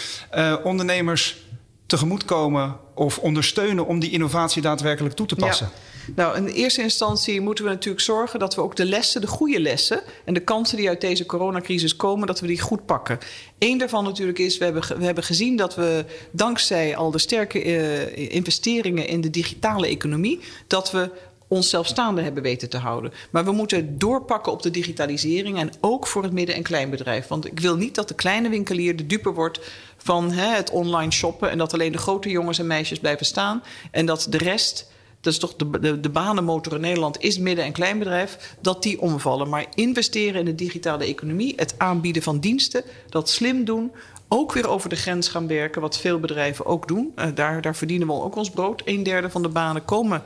ondernemers 0.64 1.38
tegemoetkomen 1.86 2.76
of 2.96 3.18
ondersteunen 3.18 3.86
om 3.86 4.00
die 4.00 4.12
innovatie 4.12 4.62
daadwerkelijk 4.62 5.16
toe 5.16 5.28
te 5.28 5.36
passen? 5.36 5.70
Ja. 5.74 5.97
Nou, 6.16 6.38
in 6.38 6.48
eerste 6.48 6.82
instantie 6.82 7.42
moeten 7.42 7.64
we 7.64 7.70
natuurlijk 7.70 8.04
zorgen 8.04 8.40
dat 8.40 8.56
we 8.56 8.62
ook 8.62 8.76
de 8.76 8.86
lessen, 8.86 9.22
de 9.22 9.28
goede 9.28 9.60
lessen 9.60 10.02
en 10.26 10.34
de 10.34 10.40
kansen 10.40 10.78
die 10.78 10.88
uit 10.88 11.02
deze 11.02 11.26
coronacrisis 11.26 11.96
komen, 11.96 12.28
dat 12.28 12.40
we 12.40 12.48
die 12.48 12.62
goed 12.62 12.86
pakken. 12.86 13.20
Eén 13.60 13.78
daarvan 13.78 14.04
natuurlijk 14.04 14.40
is, 14.40 14.58
we 14.58 14.64
hebben, 14.64 14.98
we 14.98 15.06
hebben 15.06 15.24
gezien 15.24 15.56
dat 15.56 15.76
we 15.76 16.06
dankzij 16.32 16.96
al 16.96 17.12
de 17.12 17.18
sterke 17.18 17.66
uh, 17.66 18.34
investeringen 18.36 19.08
in 19.08 19.22
de 19.22 19.30
digitale 19.30 19.88
economie, 19.88 20.40
dat 20.68 20.92
we 20.92 21.10
ons 21.48 21.72
hebben 21.72 22.42
weten 22.42 22.70
te 22.70 22.78
houden. 22.78 23.14
Maar 23.30 23.46
we 23.46 23.52
moeten 23.52 23.98
doorpakken 23.98 24.52
op 24.52 24.62
de 24.62 24.72
digitalisering 24.72 25.58
en 25.58 25.72
ook 25.82 26.08
voor 26.08 26.24
het 26.24 26.32
midden- 26.32 26.56
en 26.56 26.64
kleinbedrijf. 26.64 27.28
Want 27.28 27.46
ik 27.46 27.60
wil 27.60 27.76
niet 27.76 27.96
dat 27.96 28.08
de 28.08 28.14
kleine 28.14 28.50
winkelier 28.50 28.96
de 28.96 29.08
dupe 29.08 29.30
wordt 29.30 29.60
van 29.98 30.32
hè, 30.32 30.56
het 30.56 30.70
online 30.70 31.12
shoppen 31.12 31.50
en 31.50 31.58
dat 31.58 31.74
alleen 31.74 31.92
de 31.92 31.98
grote 31.98 32.30
jongens 32.30 32.60
en 32.60 32.68
meisjes 32.68 33.00
blijven 33.00 33.26
staan 33.26 33.64
en 33.92 34.06
dat 34.06 34.28
de 34.30 34.38
rest 34.38 34.88
dat 35.28 35.36
is 35.36 35.50
toch 35.50 35.56
de, 35.56 35.80
de, 35.80 36.00
de 36.00 36.10
banenmotor 36.10 36.74
in 36.74 36.82
Nederland, 36.82 37.22
is 37.22 37.40
midden- 37.40 37.66
en 37.66 37.72
kleinbedrijf, 37.72 38.56
dat 38.62 38.84
die 38.84 39.02
omvallen. 39.02 39.50
Maar 39.50 39.66
investeren 39.74 40.40
in 40.40 40.46
de 40.46 40.56
digitale 40.56 41.06
economie, 41.06 41.54
het 41.56 41.76
aanbieden 41.78 42.22
van 42.22 42.40
diensten, 42.40 42.84
dat 43.10 43.30
slim 43.30 43.66
doen, 43.66 43.92
ook 44.28 44.54
weer 44.54 44.68
over 44.68 44.90
de 44.90 44.96
grens 44.96 45.28
gaan 45.28 45.48
werken, 45.48 45.82
wat 45.82 45.98
veel 45.98 46.20
bedrijven 46.20 46.66
ook 46.66 46.88
doen. 46.88 47.12
Uh, 47.16 47.26
daar, 47.36 47.62
daar 47.62 47.76
verdienen 47.76 48.08
we 48.08 48.14
ook 48.14 48.36
ons 48.36 48.50
brood. 48.50 48.82
Een 48.86 49.04
derde 49.04 49.30
van 49.30 49.42
de 49.42 49.50
banen 49.50 49.86
komen 49.86 50.24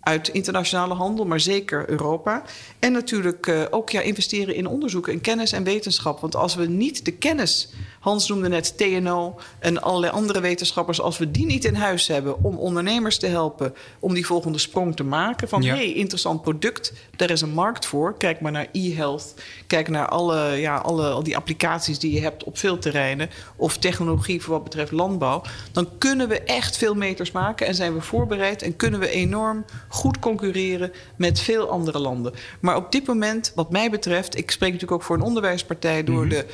uit 0.00 0.28
internationale 0.28 0.94
handel, 0.94 1.24
maar 1.24 1.40
zeker 1.40 1.90
Europa. 1.90 2.42
En 2.78 2.92
natuurlijk 2.92 3.46
uh, 3.46 3.62
ook 3.70 3.90
ja, 3.90 4.00
investeren 4.00 4.54
in 4.54 4.66
onderzoek 4.66 5.08
en 5.08 5.20
kennis 5.20 5.52
en 5.52 5.64
wetenschap. 5.64 6.20
Want 6.20 6.36
als 6.36 6.54
we 6.54 6.66
niet 6.66 7.04
de 7.04 7.12
kennis, 7.12 7.72
Hans 8.00 8.28
noemde 8.28 8.48
net 8.48 8.78
TNO 8.78 9.38
en 9.58 9.82
allerlei 9.82 10.12
andere 10.12 10.40
wetenschappers, 10.40 11.00
als 11.00 11.18
we 11.18 11.30
die 11.30 11.46
niet 11.46 11.64
in 11.64 11.74
huis 11.74 12.06
hebben 12.06 12.44
om 12.44 12.56
ondernemers 12.56 13.18
te 13.18 13.26
helpen 13.26 13.74
om 13.98 14.14
die 14.14 14.26
volgende 14.26 14.58
sprong 14.58 14.96
te 14.96 15.04
maken. 15.04 15.48
Van 15.48 15.62
Ja. 15.62 15.74
hé, 15.74 15.78
hey, 15.78 15.92
interessant 15.92 16.42
product, 16.42 16.92
daar 17.16 17.30
is 17.30 17.40
een 17.40 17.52
markt 17.52 17.86
voor. 17.86 18.16
Kijk 18.16 18.40
maar 18.40 18.52
naar 18.52 18.66
e-health. 18.72 19.34
Kijk 19.66 19.88
naar 19.88 20.08
alle, 20.08 20.56
ja, 20.56 20.76
alle 20.76 21.08
al 21.10 21.22
die 21.22 21.36
applicaties 21.36 21.98
die 21.98 22.12
je 22.12 22.20
hebt 22.20 22.44
op 22.44 22.58
veel 22.58 22.78
terreinen. 22.78 23.30
Of 23.56 23.78
technologie 23.78 24.42
voor 24.42 24.54
wat 24.54 24.64
betreft 24.64 24.92
landbouw. 24.92 25.42
Dan 25.72 25.88
kunnen 25.98 26.28
we 26.28 26.40
echt 26.40 26.76
veel 26.76 26.94
meters 26.94 27.30
maken 27.30 27.66
en 27.66 27.74
zijn 27.74 27.94
we 27.94 28.00
voorbereid 28.00 28.62
en 28.62 28.76
kunnen 28.76 29.00
we 29.00 29.08
enorm 29.10 29.64
goed 29.88 30.18
concurreren 30.18 30.92
met 31.16 31.40
veel 31.40 31.70
andere 31.70 31.98
landen. 31.98 32.32
Maar 32.60 32.76
op 32.76 32.92
dit 32.92 33.06
moment, 33.06 33.52
wat 33.54 33.70
mij 33.70 33.90
betreft, 33.90 34.38
ik 34.38 34.50
spreek 34.50 34.72
natuurlijk 34.72 35.00
ook 35.00 35.06
voor 35.06 35.16
een 35.16 35.22
onderwijspartij, 35.22 36.04
door 36.04 36.28
de 36.28 36.46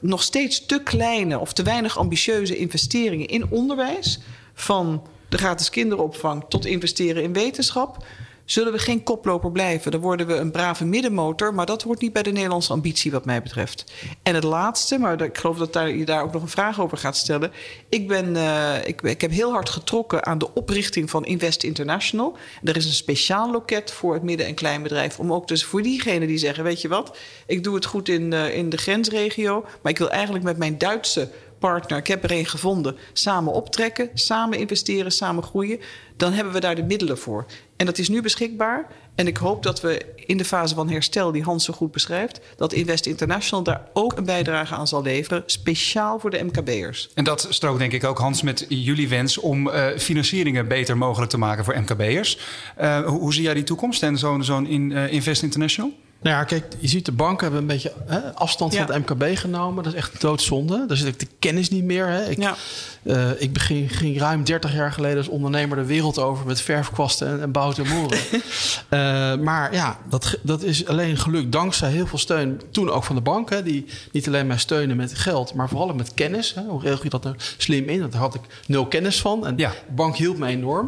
nog 0.00 0.22
steeds 0.22 0.66
te 0.66 0.82
kleine 0.82 1.38
of 1.38 1.52
te 1.52 1.62
weinig 1.62 1.98
ambitieuze 1.98 2.56
investeringen 2.56 3.26
in 3.26 3.50
onderwijs. 3.50 4.18
Van 4.54 5.06
de 5.28 5.38
gratis 5.38 5.70
kinderopvang 5.70 6.44
tot 6.48 6.66
investeren 6.66 7.22
in 7.22 7.32
wetenschap 7.32 8.04
zullen 8.46 8.72
we 8.72 8.78
geen 8.78 9.02
koploper 9.02 9.52
blijven. 9.52 9.90
Dan 9.90 10.00
worden 10.00 10.26
we 10.26 10.34
een 10.34 10.50
brave 10.50 10.84
middenmotor, 10.84 11.54
maar 11.54 11.66
dat 11.66 11.82
hoort 11.82 12.00
niet 12.00 12.12
bij 12.12 12.22
de 12.22 12.32
Nederlandse 12.32 12.72
ambitie, 12.72 13.10
wat 13.10 13.24
mij 13.24 13.42
betreft. 13.42 13.92
En 14.22 14.34
het 14.34 14.44
laatste, 14.44 14.98
maar 14.98 15.22
ik 15.22 15.38
geloof 15.38 15.58
dat 15.58 15.72
daar, 15.72 15.90
je 15.90 16.04
daar 16.04 16.22
ook 16.22 16.32
nog 16.32 16.42
een 16.42 16.48
vraag 16.48 16.80
over 16.80 16.98
gaat 16.98 17.16
stellen. 17.16 17.52
Ik, 17.88 18.08
ben, 18.08 18.34
uh, 18.34 18.74
ik, 18.84 19.02
ik, 19.02 19.20
heb 19.20 19.30
heel 19.30 19.52
hard 19.52 19.68
getrokken 19.68 20.26
aan 20.26 20.38
de 20.38 20.54
oprichting 20.54 21.10
van 21.10 21.24
Invest 21.24 21.62
International. 21.62 22.36
Er 22.62 22.76
is 22.76 22.84
een 22.84 22.92
speciaal 22.92 23.50
loket 23.50 23.92
voor 23.92 24.14
het 24.14 24.22
midden- 24.22 24.46
en 24.46 24.54
kleinbedrijf. 24.54 25.18
Om 25.18 25.32
ook 25.32 25.48
dus 25.48 25.64
voor 25.64 25.82
diegenen 25.82 26.28
die 26.28 26.38
zeggen: 26.38 26.64
Weet 26.64 26.80
je 26.80 26.88
wat, 26.88 27.16
ik 27.46 27.64
doe 27.64 27.74
het 27.74 27.84
goed 27.84 28.08
in, 28.08 28.32
uh, 28.32 28.56
in 28.56 28.70
de 28.70 28.76
grensregio, 28.76 29.64
maar 29.82 29.92
ik 29.92 29.98
wil 29.98 30.10
eigenlijk 30.10 30.44
met 30.44 30.56
mijn 30.56 30.78
Duitse 30.78 31.30
partner, 31.58 31.98
ik 31.98 32.06
heb 32.06 32.24
er 32.24 32.32
een 32.32 32.46
gevonden, 32.46 32.96
samen 33.12 33.52
optrekken, 33.52 34.10
samen 34.14 34.58
investeren, 34.58 35.12
samen 35.12 35.42
groeien, 35.42 35.80
dan 36.16 36.32
hebben 36.32 36.52
we 36.52 36.60
daar 36.60 36.74
de 36.74 36.82
middelen 36.82 37.18
voor. 37.18 37.46
En 37.76 37.86
dat 37.86 37.98
is 37.98 38.08
nu 38.08 38.22
beschikbaar. 38.22 38.86
En 39.14 39.26
ik 39.26 39.36
hoop 39.36 39.62
dat 39.62 39.80
we 39.80 40.14
in 40.26 40.36
de 40.36 40.44
fase 40.44 40.74
van 40.74 40.90
herstel, 40.90 41.32
die 41.32 41.42
Hans 41.42 41.64
zo 41.64 41.72
goed 41.72 41.92
beschrijft, 41.92 42.40
dat 42.56 42.72
Invest 42.72 43.06
International 43.06 43.64
daar 43.64 43.88
ook 43.92 44.16
een 44.16 44.24
bijdrage 44.24 44.74
aan 44.74 44.86
zal 44.86 45.02
leveren, 45.02 45.42
speciaal 45.46 46.18
voor 46.18 46.30
de 46.30 46.44
MKB'ers. 46.44 47.10
En 47.14 47.24
dat 47.24 47.46
strookt 47.50 47.78
denk 47.78 47.92
ik 47.92 48.04
ook, 48.04 48.18
Hans, 48.18 48.42
met 48.42 48.66
jullie 48.68 49.08
wens 49.08 49.38
om 49.38 49.68
uh, 49.68 49.86
financieringen 49.96 50.68
beter 50.68 50.96
mogelijk 50.96 51.30
te 51.30 51.38
maken 51.38 51.64
voor 51.64 51.80
MKB'ers. 51.80 52.38
Uh, 52.80 52.98
hoe, 53.06 53.18
hoe, 53.18 53.34
zie 53.34 53.42
jij 53.42 53.54
die 53.54 53.64
toekomst 53.64 54.02
en 54.02 54.18
zo'n 54.18 54.44
zo'n 54.44 54.66
in, 54.66 54.90
uh, 54.90 55.12
Invest 55.12 55.42
International? 55.42 55.92
Nou 56.20 56.36
ja, 56.36 56.44
kijk, 56.44 56.64
je 56.78 56.88
ziet 56.88 57.04
de 57.04 57.12
banken 57.12 57.42
hebben 57.42 57.60
een 57.60 57.66
beetje 57.66 57.92
hè, 58.06 58.34
afstand 58.34 58.76
van 58.76 58.92
het 58.92 59.08
MKB 59.08 59.38
genomen. 59.38 59.84
Dat 59.84 59.92
is 59.92 59.98
echt 59.98 60.20
doodzonde. 60.20 60.84
Daar 60.86 60.96
zit 60.96 61.06
ik 61.06 61.18
de 61.18 61.26
kennis 61.38 61.70
niet 61.70 61.84
meer. 61.84 62.06
Hè. 62.06 62.30
Ik, 62.30 62.38
ja. 62.38 62.56
uh, 63.02 63.30
ik 63.38 63.52
begin, 63.52 63.88
ging 63.88 64.18
ruim 64.18 64.44
30 64.44 64.74
jaar 64.74 64.92
geleden 64.92 65.16
als 65.16 65.28
ondernemer 65.28 65.76
de 65.76 65.84
wereld 65.84 66.18
over 66.18 66.46
met 66.46 66.60
verfkwasten 66.60 67.28
en, 67.28 67.40
en 67.40 67.52
bouten 67.52 67.84
en 67.84 67.92
moeren. 67.92 68.18
uh, 68.30 69.44
maar 69.48 69.74
ja, 69.74 69.98
dat, 70.08 70.38
dat 70.42 70.62
is 70.62 70.86
alleen 70.86 71.16
gelukt 71.16 71.52
dankzij 71.52 71.90
heel 71.90 72.06
veel 72.06 72.18
steun. 72.18 72.60
Toen 72.70 72.90
ook 72.90 73.04
van 73.04 73.16
de 73.16 73.22
banken, 73.22 73.64
die 73.64 73.86
niet 74.12 74.26
alleen 74.26 74.46
mij 74.46 74.58
steunen 74.58 74.96
met 74.96 75.14
geld, 75.14 75.54
maar 75.54 75.68
vooral 75.68 75.90
ook 75.90 75.96
met 75.96 76.14
kennis. 76.14 76.54
Hè. 76.54 76.62
Hoe 76.62 76.80
regel 76.80 77.02
je 77.02 77.10
dat 77.10 77.22
nou 77.22 77.36
slim 77.56 77.88
in? 77.88 78.00
Daar 78.00 78.20
had 78.20 78.34
ik 78.34 78.40
nul 78.66 78.86
kennis 78.86 79.20
van. 79.20 79.46
En 79.46 79.54
ja. 79.56 79.70
de 79.70 79.94
bank 79.94 80.16
hielp 80.16 80.38
me 80.38 80.46
enorm. 80.46 80.86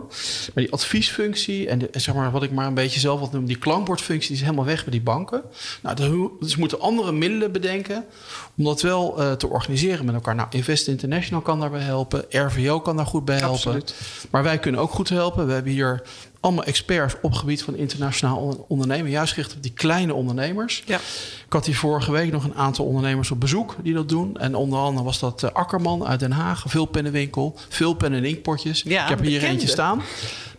Maar 0.55 0.65
die 0.65 0.73
adviesfunctie 0.73 1.69
en, 1.69 1.79
de, 1.79 1.91
en 1.91 2.01
zeg 2.01 2.15
maar, 2.15 2.31
wat 2.31 2.43
ik 2.43 2.53
maar 2.53 2.67
een 2.67 2.75
beetje 2.75 3.01
zelf 3.01 3.21
wat 3.21 3.33
noem, 3.33 3.47
die 3.47 3.59
klankbordfunctie, 3.59 4.29
die 4.29 4.37
is 4.37 4.43
helemaal 4.43 4.65
weg 4.65 4.83
bij 4.83 4.93
die 4.93 5.01
bank. 5.01 5.18
Nou, 5.83 5.97
dus 6.41 6.55
we 6.55 6.61
moeten 6.61 6.81
andere 6.81 7.13
middelen 7.13 7.53
bedenken 7.53 8.05
om 8.57 8.65
dat 8.65 8.81
wel 8.83 9.21
uh, 9.21 9.33
te 9.33 9.49
organiseren 9.49 10.05
met 10.05 10.15
elkaar. 10.15 10.35
Nou, 10.35 10.49
Invest 10.51 10.89
International 10.89 11.43
kan 11.43 11.61
daarbij 11.61 11.81
helpen, 11.81 12.25
RVO 12.29 12.81
kan 12.81 12.97
daar 12.97 13.07
goed 13.07 13.25
bij 13.25 13.37
helpen. 13.37 13.55
Absoluut. 13.55 13.95
Maar 14.31 14.43
wij 14.43 14.59
kunnen 14.59 14.81
ook 14.81 14.91
goed 14.91 15.09
helpen. 15.09 15.47
We 15.47 15.53
hebben 15.53 15.73
hier 15.73 16.03
allemaal 16.40 16.64
experts 16.64 17.14
op 17.23 17.30
het 17.30 17.38
gebied 17.38 17.62
van 17.62 17.76
internationaal 17.76 18.64
ondernemen. 18.68 19.11
Juist 19.11 19.33
gericht 19.33 19.54
op 19.54 19.62
die 19.62 19.73
kleine 19.73 20.14
ondernemers. 20.14 20.83
Ja. 20.87 20.97
Ik 21.47 21.52
had 21.52 21.66
hier 21.66 21.76
vorige 21.76 22.12
week 22.12 22.33
nog 22.33 22.45
een 22.45 22.54
aantal 22.54 22.85
ondernemers 22.85 23.30
op 23.30 23.40
bezoek 23.40 23.76
die 23.83 23.95
dat 23.95 24.09
doen. 24.09 24.37
En 24.37 24.54
onder 24.54 24.78
andere 24.78 25.04
was 25.04 25.18
dat 25.18 25.42
uh, 25.42 25.50
Akkerman 25.52 26.07
uit 26.07 26.21
Den 26.21 26.33
Haag, 26.33 26.64
veel 26.66 26.85
pennenwinkel, 26.87 27.59
veel 27.68 27.95
pen- 27.95 28.12
en 28.12 28.25
inkpotjes. 28.25 28.83
Ja, 28.83 29.02
Ik 29.02 29.09
heb 29.09 29.21
hier 29.21 29.42
eentje 29.45 29.68
staan. 29.68 30.02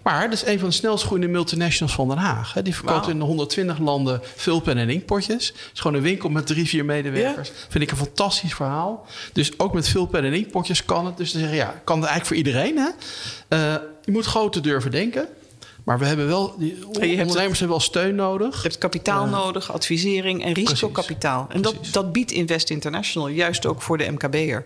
Maar 0.02 0.24
dat 0.30 0.34
is 0.34 0.46
een 0.46 0.60
van 0.60 0.70
de 0.70 0.76
snelst 0.76 1.04
groeiende 1.06 1.32
multinationals 1.32 1.96
van 1.96 2.08
Den 2.08 2.18
Haag. 2.18 2.54
Die 2.64 2.76
verkoopt 2.76 3.08
in 3.08 3.20
120 3.22 3.78
landen 3.80 4.22
vulpen 4.36 4.78
en 4.78 4.90
inkpotjes. 4.90 5.48
Het 5.48 5.70
is 5.74 5.80
gewoon 5.80 5.98
een 5.98 6.04
winkel 6.04 6.30
met 6.30 6.48
drie, 6.48 6.68
vier 6.68 6.86
medewerkers. 6.86 7.52
Vind 7.70 7.84
ik 7.84 7.92
een 7.92 7.98
fantastisch 7.98 8.54
verhaal. 8.54 9.06
Dus 9.34 9.60
ook 9.60 9.74
met 9.74 9.88
vulpen 9.88 10.24
en 10.24 10.34
inkpotjes 10.34 10.86
kan 10.86 11.06
het. 11.06 11.18
Dus 11.18 11.32
te 11.32 11.40
zeggen, 11.40 11.58
ja, 11.58 11.82
kan 11.84 12.00
het 12.02 12.10
eigenlijk 12.10 12.26
voor 12.26 12.36
iedereen. 12.36 12.78
Hè? 12.78 12.90
Uh, 13.58 13.82
je 14.06 14.12
moet 14.12 14.26
groter 14.26 14.62
durven 14.62 14.92
denken. 14.92 15.28
Maar 15.90 16.00
we 16.00 16.06
hebben 16.06 16.28
wel, 16.28 16.56
die 16.58 16.86
ondernemers 16.88 17.38
hebben 17.38 17.68
wel 17.68 17.80
steun 17.80 18.16
nodig. 18.16 18.56
Je 18.56 18.62
hebt 18.62 18.78
kapitaal 18.78 19.26
uh, 19.26 19.32
nodig, 19.32 19.72
advisering 19.72 20.44
en 20.44 20.54
risicokapitaal. 20.54 21.48
En 21.50 21.62
dat, 21.62 21.76
dat 21.92 22.12
biedt 22.12 22.32
Invest 22.32 22.70
International 22.70 23.28
juist 23.28 23.66
ook 23.66 23.82
voor 23.82 23.98
de 23.98 24.12
MKB'er. 24.12 24.66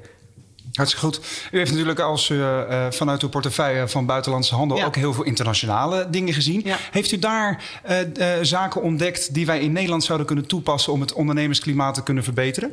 Hartstikke 0.74 1.06
goed. 1.06 1.20
U 1.51 1.58
heeft 1.58 1.72
natuurlijk 1.72 2.00
als 2.00 2.30
uh, 2.30 2.88
vanuit 2.89 3.22
uw 3.22 3.30
portefeuille 3.30 3.88
van 3.88 4.06
buitenlandse 4.06 4.56
handel 4.56 4.77
ja. 4.77 4.86
ook 4.86 4.96
heel 4.96 5.13
veel 5.13 5.24
internationale 5.24 6.08
dingen 6.10 6.34
gezien. 6.34 6.62
Ja. 6.63 6.77
Heeft 6.92 7.12
u 7.12 7.20
daar 7.20 7.63
uh, 7.89 8.38
zaken 8.42 8.82
ontdekt 8.82 9.34
die 9.34 9.46
wij 9.46 9.60
in 9.60 9.72
Nederland 9.72 10.03
zouden 10.03 10.27
kunnen 10.27 10.48
toepassen 10.48 10.94
om 10.94 11.01
het 11.01 11.13
ondernemersklimaat 11.13 11.94
te 11.94 12.03
kunnen 12.03 12.24
verbeteren? 12.24 12.72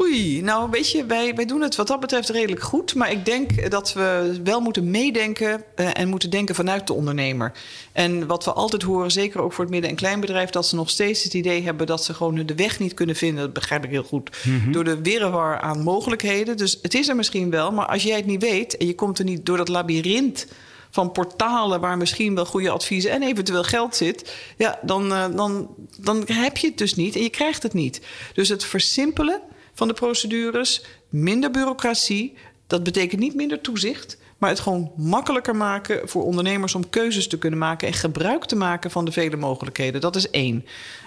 Oei, 0.00 0.42
nou 0.42 0.70
weet 0.70 0.90
je, 0.90 1.06
wij, 1.06 1.34
wij 1.34 1.44
doen 1.44 1.60
het 1.60 1.76
wat 1.76 1.86
dat 1.86 2.00
betreft 2.00 2.28
redelijk 2.28 2.62
goed. 2.62 2.94
Maar 2.94 3.10
ik 3.10 3.24
denk 3.24 3.70
dat 3.70 3.92
we 3.92 4.40
wel 4.44 4.60
moeten 4.60 4.90
meedenken 4.90 5.64
uh, 5.76 5.98
en 5.98 6.08
moeten 6.08 6.30
denken 6.30 6.54
vanuit 6.54 6.86
de 6.86 6.92
ondernemer. 6.92 7.52
En 7.92 8.26
wat 8.26 8.44
we 8.44 8.52
altijd 8.52 8.82
horen, 8.82 9.10
zeker 9.10 9.40
ook 9.40 9.52
voor 9.52 9.64
het 9.64 9.72
midden- 9.72 9.90
en 9.90 9.96
kleinbedrijf... 9.96 10.50
dat 10.50 10.66
ze 10.66 10.74
nog 10.74 10.90
steeds 10.90 11.22
het 11.22 11.34
idee 11.34 11.62
hebben 11.62 11.86
dat 11.86 12.04
ze 12.04 12.14
gewoon 12.14 12.46
de 12.46 12.54
weg 12.54 12.78
niet 12.78 12.94
kunnen 12.94 13.16
vinden. 13.16 13.44
Dat 13.44 13.52
begrijp 13.52 13.84
ik 13.84 13.90
heel 13.90 14.02
goed. 14.02 14.30
Mm 14.44 14.60
-hmm. 14.60 14.72
Door 14.72 14.84
de 14.84 15.02
wirrewar 15.02 15.60
aan 15.60 15.82
mogelijkheden. 15.82 16.56
Dus 16.56 16.78
het 16.82 16.94
is 16.94 17.08
er 17.08 17.16
misschien 17.16 17.50
wel, 17.50 17.72
maar 17.72 17.86
als 17.86 18.02
jij 18.02 18.16
het 18.16 18.26
niet 18.26 18.42
weet... 18.42 18.76
en 18.76 18.86
je 18.86 18.94
komt 18.94 19.18
er 19.18 19.24
niet 19.24 19.46
door 19.46 19.56
dat 19.56 19.68
labyrint 19.68 20.46
van 20.90 21.12
portalen 21.12 21.80
waar 21.80 21.96
misschien 21.96 22.34
wel 22.34 22.46
goede 22.46 22.70
adviezen 22.70 23.10
en 23.10 23.22
eventueel 23.22 23.64
geld 23.64 23.96
zit, 23.96 24.34
ja, 24.56 24.78
dan, 24.82 25.12
uh, 25.12 25.24
dan, 25.34 25.74
dan 25.98 26.24
heb 26.26 26.56
je 26.56 26.66
het 26.66 26.78
dus 26.78 26.94
niet 26.94 27.16
en 27.16 27.22
je 27.22 27.30
krijgt 27.30 27.62
het 27.62 27.72
niet. 27.72 28.00
Dus 28.34 28.48
het 28.48 28.64
versimpelen 28.64 29.40
van 29.76 29.88
de 29.88 29.94
procedures, 29.94 30.84
minder 31.08 31.50
bureaucratie. 31.50 32.34
Dat 32.66 32.82
betekent 32.82 33.20
niet 33.20 33.34
minder 33.34 33.60
toezicht, 33.60 34.18
maar 34.38 34.50
het 34.50 34.60
gewoon 34.60 34.92
makkelijker 34.96 35.56
maken 35.56 36.08
voor 36.08 36.24
ondernemers 36.24 36.74
om 36.74 36.90
keuzes 36.90 37.28
te 37.28 37.38
kunnen 37.38 37.58
maken 37.58 37.88
en 37.88 37.94
gebruik 37.94 38.44
te 38.44 38.56
maken 38.56 38.90
van 38.90 39.04
de 39.04 39.12
vele 39.12 39.36
mogelijkheden. 39.36 40.00
Dat 40.00 40.16
is 40.16 40.30
één. 40.30 40.64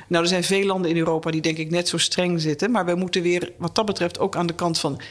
Nou, 0.08 0.24
er 0.24 0.30
zijn 0.30 0.44
veel 0.44 0.66
landen 0.66 0.92
in 0.92 0.98
Europa 0.98 1.32
die 1.32 1.42
denk 1.42 1.58
ik 1.58 1.70
net 1.70 1.88
zo 1.88 1.98
streng 1.98 2.42
zitten, 2.42 2.72
maar 2.72 2.86
wij 2.86 2.96
moeten 2.96 3.22
weer 3.22 3.52
wat 3.58 3.76
dat 3.76 3.86
betreft 3.86 4.20
ook 4.20 4.36
aan 4.36 4.48
de 4.48 4.56
kant 4.56 4.80
van 4.80 5.02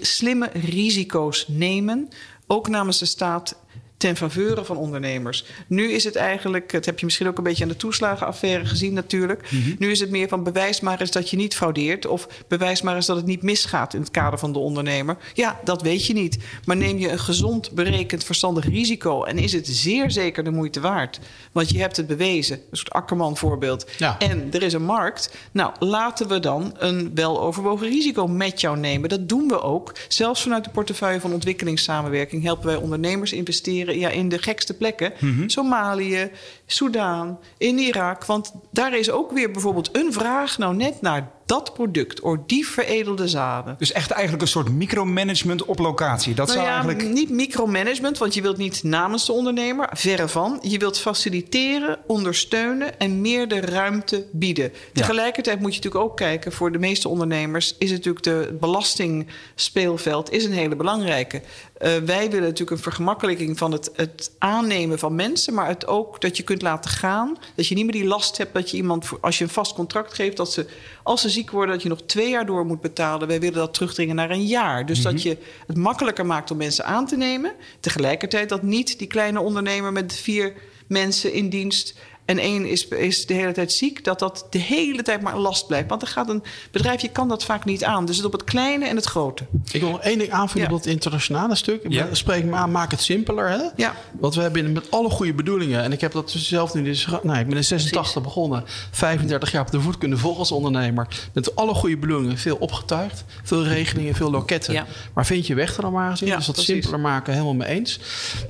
slimme 0.00 0.50
risico's 0.52 1.48
nemen, 1.48 2.08
ook 2.46 2.68
namens 2.68 2.98
de 2.98 3.04
staat 3.04 3.56
ten 3.98 4.16
faveur 4.16 4.64
van 4.64 4.76
ondernemers. 4.76 5.44
Nu 5.66 5.90
is 5.92 6.04
het 6.04 6.16
eigenlijk, 6.16 6.72
dat 6.72 6.84
heb 6.84 6.98
je 6.98 7.04
misschien 7.04 7.28
ook 7.28 7.38
een 7.38 7.44
beetje 7.44 7.62
aan 7.62 7.70
de 7.70 7.76
toeslagenaffaire 7.76 8.66
gezien 8.66 8.92
natuurlijk. 8.92 9.50
Mm 9.50 9.62
-hmm. 9.62 9.76
Nu 9.78 9.90
is 9.90 10.00
het 10.00 10.10
meer 10.10 10.28
van 10.28 10.42
bewijs 10.42 10.80
maar 10.80 11.00
eens 11.00 11.10
dat 11.10 11.30
je 11.30 11.36
niet 11.36 11.56
fraudeert. 11.56 12.06
Of 12.06 12.28
bewijs 12.48 12.82
maar 12.82 12.94
eens 12.94 13.06
dat 13.06 13.16
het 13.16 13.26
niet 13.26 13.42
misgaat 13.42 13.94
in 13.94 14.00
het 14.00 14.10
kader 14.10 14.38
van 14.38 14.52
de 14.52 14.58
ondernemer. 14.58 15.16
Ja, 15.34 15.60
dat 15.64 15.82
weet 15.82 16.06
je 16.06 16.12
niet. 16.12 16.38
Maar 16.64 16.76
neem 16.76 16.98
je 16.98 17.10
een 17.10 17.18
gezond, 17.18 17.70
berekend, 17.70 18.24
verstandig 18.24 18.68
risico 18.68 19.24
en 19.24 19.38
is 19.38 19.52
het 19.52 19.66
zeer 19.66 20.10
zeker 20.10 20.44
de 20.44 20.50
moeite 20.50 20.80
waard. 20.80 21.20
Want 21.52 21.70
je 21.70 21.78
hebt 21.78 21.96
het 21.96 22.06
bewezen. 22.06 22.56
Een 22.56 22.76
soort 22.76 22.90
Akkerman 22.90 23.36
voorbeeld. 23.36 23.86
Ja. 23.96 24.18
En 24.18 24.48
er 24.52 24.62
is 24.62 24.72
een 24.72 24.84
markt. 24.84 25.34
Nou, 25.52 25.72
laten 25.78 26.28
we 26.28 26.40
dan 26.40 26.74
een 26.78 27.14
weloverwogen 27.14 27.88
risico 27.88 28.26
met 28.26 28.60
jou 28.60 28.78
nemen. 28.78 29.08
Dat 29.08 29.28
doen 29.28 29.48
we 29.48 29.62
ook. 29.62 29.92
Zelfs 30.08 30.42
vanuit 30.42 30.64
de 30.64 30.70
portefeuille 30.70 31.20
van 31.20 31.32
ontwikkelingssamenwerking 31.32 32.42
helpen 32.42 32.66
wij 32.66 32.76
ondernemers 32.76 33.32
investeren 33.32 33.87
ja, 33.96 34.10
in 34.10 34.28
de 34.28 34.38
gekste 34.38 34.74
plekken. 34.74 35.12
Mm 35.18 35.36
-hmm. 35.38 35.46
Somalië, 35.46 36.30
Soudaan, 36.70 37.38
in 37.58 37.78
Irak. 37.78 38.24
Want 38.24 38.52
daar 38.70 38.98
is 38.98 39.10
ook 39.10 39.32
weer 39.32 39.50
bijvoorbeeld 39.50 39.96
een 39.96 40.12
vraag 40.12 40.58
nou 40.58 40.74
net 40.74 41.00
naar 41.00 41.30
dat 41.48 41.74
product, 41.74 42.20
of 42.20 42.36
die 42.46 42.66
veredelde 42.66 43.28
zaden. 43.28 43.74
Dus 43.78 43.92
echt 43.92 44.10
eigenlijk 44.10 44.42
een 44.42 44.48
soort 44.48 44.70
micromanagement 44.70 45.64
op 45.64 45.78
locatie. 45.78 46.34
Dat 46.34 46.46
nou 46.46 46.58
zou 46.58 46.70
ja, 46.70 46.74
eigenlijk... 46.74 47.08
Niet 47.12 47.30
micromanagement, 47.30 48.18
want 48.18 48.34
je 48.34 48.42
wilt 48.42 48.56
niet 48.56 48.82
namens 48.82 49.26
de 49.26 49.32
ondernemer, 49.32 49.88
verre 49.92 50.28
van. 50.28 50.58
Je 50.62 50.78
wilt 50.78 50.98
faciliteren, 50.98 51.98
ondersteunen 52.06 52.98
en 52.98 53.20
meer 53.20 53.48
de 53.48 53.60
ruimte 53.60 54.26
bieden. 54.32 54.72
Tegelijkertijd 54.92 55.60
moet 55.60 55.74
je 55.74 55.80
natuurlijk 55.80 56.10
ook 56.10 56.16
kijken, 56.16 56.52
voor 56.52 56.72
de 56.72 56.78
meeste 56.78 57.08
ondernemers 57.08 57.74
is 57.78 57.90
het 57.90 58.04
natuurlijk 58.04 58.24
de 58.24 58.56
belastingspeelveld 58.60 60.30
is 60.30 60.44
een 60.44 60.52
hele 60.52 60.76
belangrijke. 60.76 61.42
Uh, 61.82 61.96
wij 61.96 62.30
willen 62.30 62.48
natuurlijk 62.48 62.70
een 62.70 62.78
vergemakkelijking 62.78 63.58
van 63.58 63.72
het, 63.72 63.90
het 63.94 64.30
aannemen 64.38 64.98
van 64.98 65.14
mensen, 65.14 65.54
maar 65.54 65.66
het 65.66 65.86
ook 65.86 66.20
dat 66.20 66.36
je 66.36 66.42
kunt 66.42 66.57
laten 66.62 66.90
gaan. 66.90 67.36
Dat 67.54 67.66
je 67.66 67.74
niet 67.74 67.84
meer 67.84 67.92
die 67.92 68.04
last 68.04 68.36
hebt 68.36 68.54
dat 68.54 68.70
je 68.70 68.76
iemand, 68.76 69.10
als 69.20 69.38
je 69.38 69.44
een 69.44 69.50
vast 69.50 69.74
contract 69.74 70.14
geeft, 70.14 70.36
dat 70.36 70.52
ze 70.52 70.66
als 71.02 71.20
ze 71.20 71.28
ziek 71.28 71.50
worden, 71.50 71.74
dat 71.74 71.82
je 71.82 71.88
nog 71.88 72.02
twee 72.02 72.30
jaar 72.30 72.46
door 72.46 72.66
moet 72.66 72.80
betalen. 72.80 73.28
Wij 73.28 73.40
willen 73.40 73.58
dat 73.58 73.74
terugdringen 73.74 74.16
naar 74.16 74.30
een 74.30 74.46
jaar. 74.46 74.86
Dus 74.86 74.98
mm 74.98 75.04
-hmm. 75.04 75.12
dat 75.12 75.22
je 75.22 75.38
het 75.66 75.76
makkelijker 75.76 76.26
maakt 76.26 76.50
om 76.50 76.56
mensen 76.56 76.84
aan 76.84 77.06
te 77.06 77.16
nemen. 77.16 77.52
Tegelijkertijd 77.80 78.48
dat 78.48 78.62
niet 78.62 78.98
die 78.98 79.08
kleine 79.08 79.40
ondernemer 79.40 79.92
met 79.92 80.14
vier 80.14 80.54
mensen 80.86 81.32
in 81.32 81.48
dienst 81.48 81.94
en 82.28 82.38
één 82.38 82.66
is, 82.66 82.88
is 82.88 83.26
de 83.26 83.34
hele 83.34 83.52
tijd 83.52 83.72
ziek, 83.72 84.04
dat 84.04 84.18
dat 84.18 84.46
de 84.50 84.58
hele 84.58 85.02
tijd 85.02 85.20
maar 85.20 85.38
last 85.38 85.66
blijft. 85.66 85.88
Want 85.88 86.02
er 86.02 86.08
gaat 86.08 86.28
een 86.28 86.42
bedrijfje 86.70 87.08
kan 87.08 87.28
dat 87.28 87.44
vaak 87.44 87.64
niet 87.64 87.84
aan. 87.84 88.04
Dus 88.04 88.16
het 88.16 88.26
op 88.26 88.32
het 88.32 88.44
kleine 88.44 88.86
en 88.86 88.96
het 88.96 89.04
grote. 89.04 89.46
Ik 89.72 89.80
wil 89.80 89.90
nog 89.90 90.00
één 90.00 90.18
ding 90.18 90.30
aanvullen 90.30 90.66
op 90.66 90.72
dat 90.72 90.86
internationale 90.86 91.54
stuk. 91.54 91.84
Ja. 91.88 92.06
Spreek 92.12 92.44
me 92.44 92.54
aan, 92.54 92.70
maak 92.70 92.90
het 92.90 93.00
simpeler. 93.00 93.48
Hè? 93.48 93.62
Ja. 93.76 93.94
Want 94.20 94.34
we 94.34 94.40
hebben 94.40 94.72
met 94.72 94.90
alle 94.90 95.10
goede 95.10 95.34
bedoelingen. 95.34 95.82
En 95.82 95.92
ik 95.92 96.00
heb 96.00 96.12
dat 96.12 96.30
zelf 96.30 96.74
nu. 96.74 96.82
Dus, 96.82 97.06
nou, 97.22 97.38
ik 97.38 97.46
ben 97.46 97.56
in 97.56 97.64
86 97.64 98.22
begonnen. 98.22 98.64
35 98.90 99.52
jaar 99.52 99.62
op 99.62 99.70
de 99.70 99.80
voet 99.80 99.98
kunnen 99.98 100.18
volgen 100.18 100.38
als 100.38 100.52
ondernemer. 100.52 101.28
Met 101.32 101.56
alle 101.56 101.74
goede 101.74 101.96
bedoelingen. 101.96 102.38
Veel 102.38 102.56
opgetuigd. 102.56 103.24
Veel 103.42 103.64
regelingen, 103.64 104.14
veel 104.14 104.30
loketten. 104.30 104.72
Ja. 104.72 104.86
Maar 105.14 105.26
vind 105.26 105.46
je 105.46 105.54
weg 105.54 105.76
er 105.76 105.82
dan 105.82 105.92
maar 105.92 106.10
eens 106.10 106.22
in. 106.22 106.26
Ja, 106.26 106.36
dus 106.36 106.46
dat 106.46 106.58
simpeler 106.58 107.00
maken, 107.00 107.32
helemaal 107.32 107.54
mee 107.54 107.68
eens. 107.68 108.00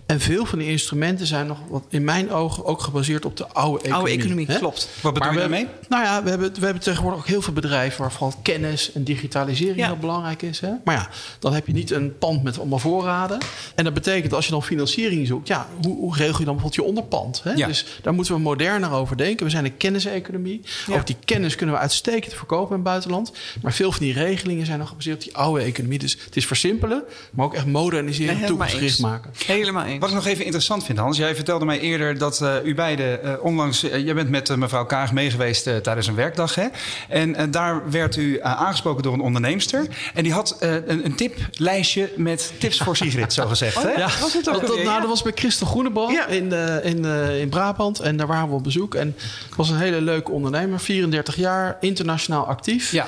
En 0.06 0.20
veel 0.20 0.44
van 0.44 0.58
die 0.58 0.68
instrumenten 0.68 1.26
zijn 1.26 1.46
nog, 1.46 1.58
wat 1.68 1.84
in 1.88 2.04
mijn 2.04 2.30
ogen, 2.30 2.64
ook 2.64 2.80
gebaseerd 2.80 3.24
op 3.24 3.36
de 3.36 3.48
oude 3.48 3.67
economie. 3.76 3.94
Oude 3.94 4.10
economie, 4.10 4.46
klopt. 4.46 4.88
Wat 5.00 5.14
bedoel 5.14 5.32
je 5.32 5.38
daarmee? 5.38 5.66
Nou 5.88 6.04
ja, 6.04 6.22
we 6.22 6.30
hebben, 6.30 6.52
we 6.54 6.64
hebben 6.64 6.82
tegenwoordig 6.82 7.20
ook 7.20 7.26
heel 7.26 7.42
veel 7.42 7.52
bedrijven 7.52 8.00
waarvan 8.00 8.34
kennis 8.42 8.92
en 8.92 9.04
digitalisering 9.04 9.86
heel 9.86 9.96
belangrijk 9.96 10.42
is. 10.42 10.60
Hè? 10.60 10.70
Maar 10.84 10.94
ja, 10.94 11.08
dan 11.38 11.52
heb 11.52 11.66
je 11.66 11.72
niet 11.72 11.90
een 11.90 12.18
pand 12.18 12.42
met 12.42 12.58
allemaal 12.58 12.78
voorraden. 12.78 13.38
En 13.74 13.84
dat 13.84 13.94
betekent 13.94 14.34
als 14.34 14.44
je 14.44 14.50
dan 14.50 14.62
financiering 14.62 15.26
zoekt, 15.26 15.48
ja, 15.48 15.66
hoe, 15.82 15.96
hoe 15.96 16.16
regel 16.16 16.38
je 16.38 16.44
dan 16.44 16.54
bijvoorbeeld 16.54 16.74
je 16.74 16.82
onderpand? 16.82 17.40
Hè? 17.44 17.54
Dus 17.54 17.84
daar 18.02 18.14
moeten 18.14 18.34
we 18.34 18.40
moderner 18.40 18.92
over 18.92 19.16
denken. 19.16 19.44
We 19.44 19.50
zijn 19.50 19.64
een 19.64 19.76
kenniseconomie. 19.76 20.60
Ook 20.90 21.06
die 21.06 21.16
kennis 21.24 21.54
kunnen 21.54 21.74
we 21.74 21.80
uitstekend 21.80 22.34
verkopen 22.34 22.68
in 22.68 22.74
het 22.74 22.82
buitenland. 22.82 23.32
Maar 23.62 23.72
veel 23.72 23.92
van 23.92 24.02
die 24.02 24.12
regelingen 24.12 24.66
zijn 24.66 24.78
nog 24.78 24.88
gebaseerd 24.88 25.16
op 25.16 25.22
die 25.22 25.36
oude 25.36 25.62
economie. 25.62 25.98
Dus 25.98 26.18
het 26.24 26.36
is 26.36 26.46
versimpelen, 26.46 27.02
maar 27.32 27.46
ook 27.46 27.54
echt 27.54 27.66
moderniseren, 27.66 28.46
toekomstgericht 28.46 28.98
maken. 28.98 29.30
Helemaal 29.46 29.84
eens. 29.84 29.98
Wat 29.98 30.08
ik 30.08 30.14
nog 30.14 30.26
even 30.26 30.44
interessant 30.44 30.84
vind, 30.84 30.98
Hans. 30.98 31.16
Jij 31.16 31.34
vertelde 31.34 31.64
mij 31.64 31.80
eerder 31.80 32.18
dat 32.18 32.40
uh, 32.40 32.54
u 32.64 32.74
beiden 32.74 33.20
uh, 33.24 33.32
onlangs... 33.58 33.84
Uh, 33.84 34.04
jij 34.04 34.14
bent 34.14 34.28
met 34.28 34.56
mevrouw 34.56 34.86
Kaag 34.86 35.12
meegeweest 35.12 35.62
tijdens 35.62 36.06
een 36.06 36.14
werkdag. 36.14 36.54
Hè? 36.54 36.66
En 37.08 37.50
daar 37.50 37.90
werd 37.90 38.16
u 38.16 38.38
aangesproken 38.42 39.02
door 39.02 39.12
een 39.12 39.20
onderneemster. 39.20 39.86
En 40.14 40.22
die 40.22 40.32
had 40.32 40.56
een, 40.60 41.04
een 41.04 41.14
tiplijstje 41.14 42.12
met 42.16 42.52
tips 42.58 42.78
voor 42.78 42.96
Sigrid, 42.96 43.32
zo 43.32 43.46
gezegd. 43.46 43.76
Oh, 43.76 43.96
ja, 43.96 44.08
was 44.20 44.32
het 44.32 44.48
ook 44.48 44.66
dat, 44.66 44.82
nou, 44.82 45.00
dat 45.00 45.08
was 45.08 45.22
bij 45.22 45.32
Christel 45.34 45.66
Groeneboom 45.66 46.12
ja. 46.12 46.26
in, 46.26 46.52
in, 46.82 47.04
in 47.40 47.48
Brabant. 47.48 48.00
En 48.00 48.16
daar 48.16 48.26
waren 48.26 48.48
we 48.48 48.54
op 48.54 48.62
bezoek. 48.62 48.94
En 48.94 49.14
het 49.46 49.56
was 49.56 49.70
een 49.70 49.78
hele 49.78 50.00
leuke 50.00 50.30
ondernemer. 50.30 50.80
34 50.80 51.36
jaar, 51.36 51.76
internationaal 51.80 52.46
actief. 52.46 52.92
Ja. 52.92 53.06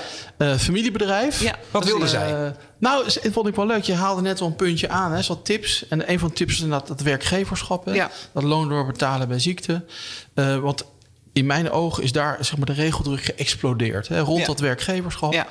familiebedrijf. 0.58 1.42
Ja. 1.42 1.54
Wat 1.70 1.84
wilde 1.84 2.08
zij? 2.08 2.54
Nou, 2.80 3.04
dat 3.04 3.20
vond 3.32 3.46
ik 3.46 3.54
wel 3.54 3.66
leuk. 3.66 3.82
Je 3.82 3.94
haalde 3.94 4.22
net 4.22 4.40
al 4.40 4.46
een 4.46 4.56
puntje 4.56 4.88
aan, 4.88 5.12
hè, 5.12 5.22
wat 5.26 5.44
tips. 5.44 5.88
En 5.88 6.10
een 6.10 6.18
van 6.18 6.28
de 6.28 6.34
tips 6.34 6.52
is 6.52 6.60
inderdaad 6.60 6.88
dat 6.88 7.00
werkgeverschap. 7.00 7.84
Hè? 7.84 7.92
Ja. 7.92 8.10
Dat 8.32 8.42
loon 8.42 8.68
doorbetalen 8.68 9.28
bij 9.28 9.38
ziekte. 9.38 9.84
Uh, 10.34 10.58
want 10.58 10.84
in 11.32 11.46
mijn 11.46 11.70
ogen 11.70 12.02
is 12.02 12.12
daar 12.12 12.36
zeg 12.40 12.56
maar, 12.56 12.66
de 12.66 12.72
regeldruk 12.72 13.20
geëxplodeerd. 13.20 14.08
Hè, 14.08 14.20
rond 14.20 14.46
dat 14.46 14.60
werkgeverschap. 14.60 15.32
Ja. 15.32 15.46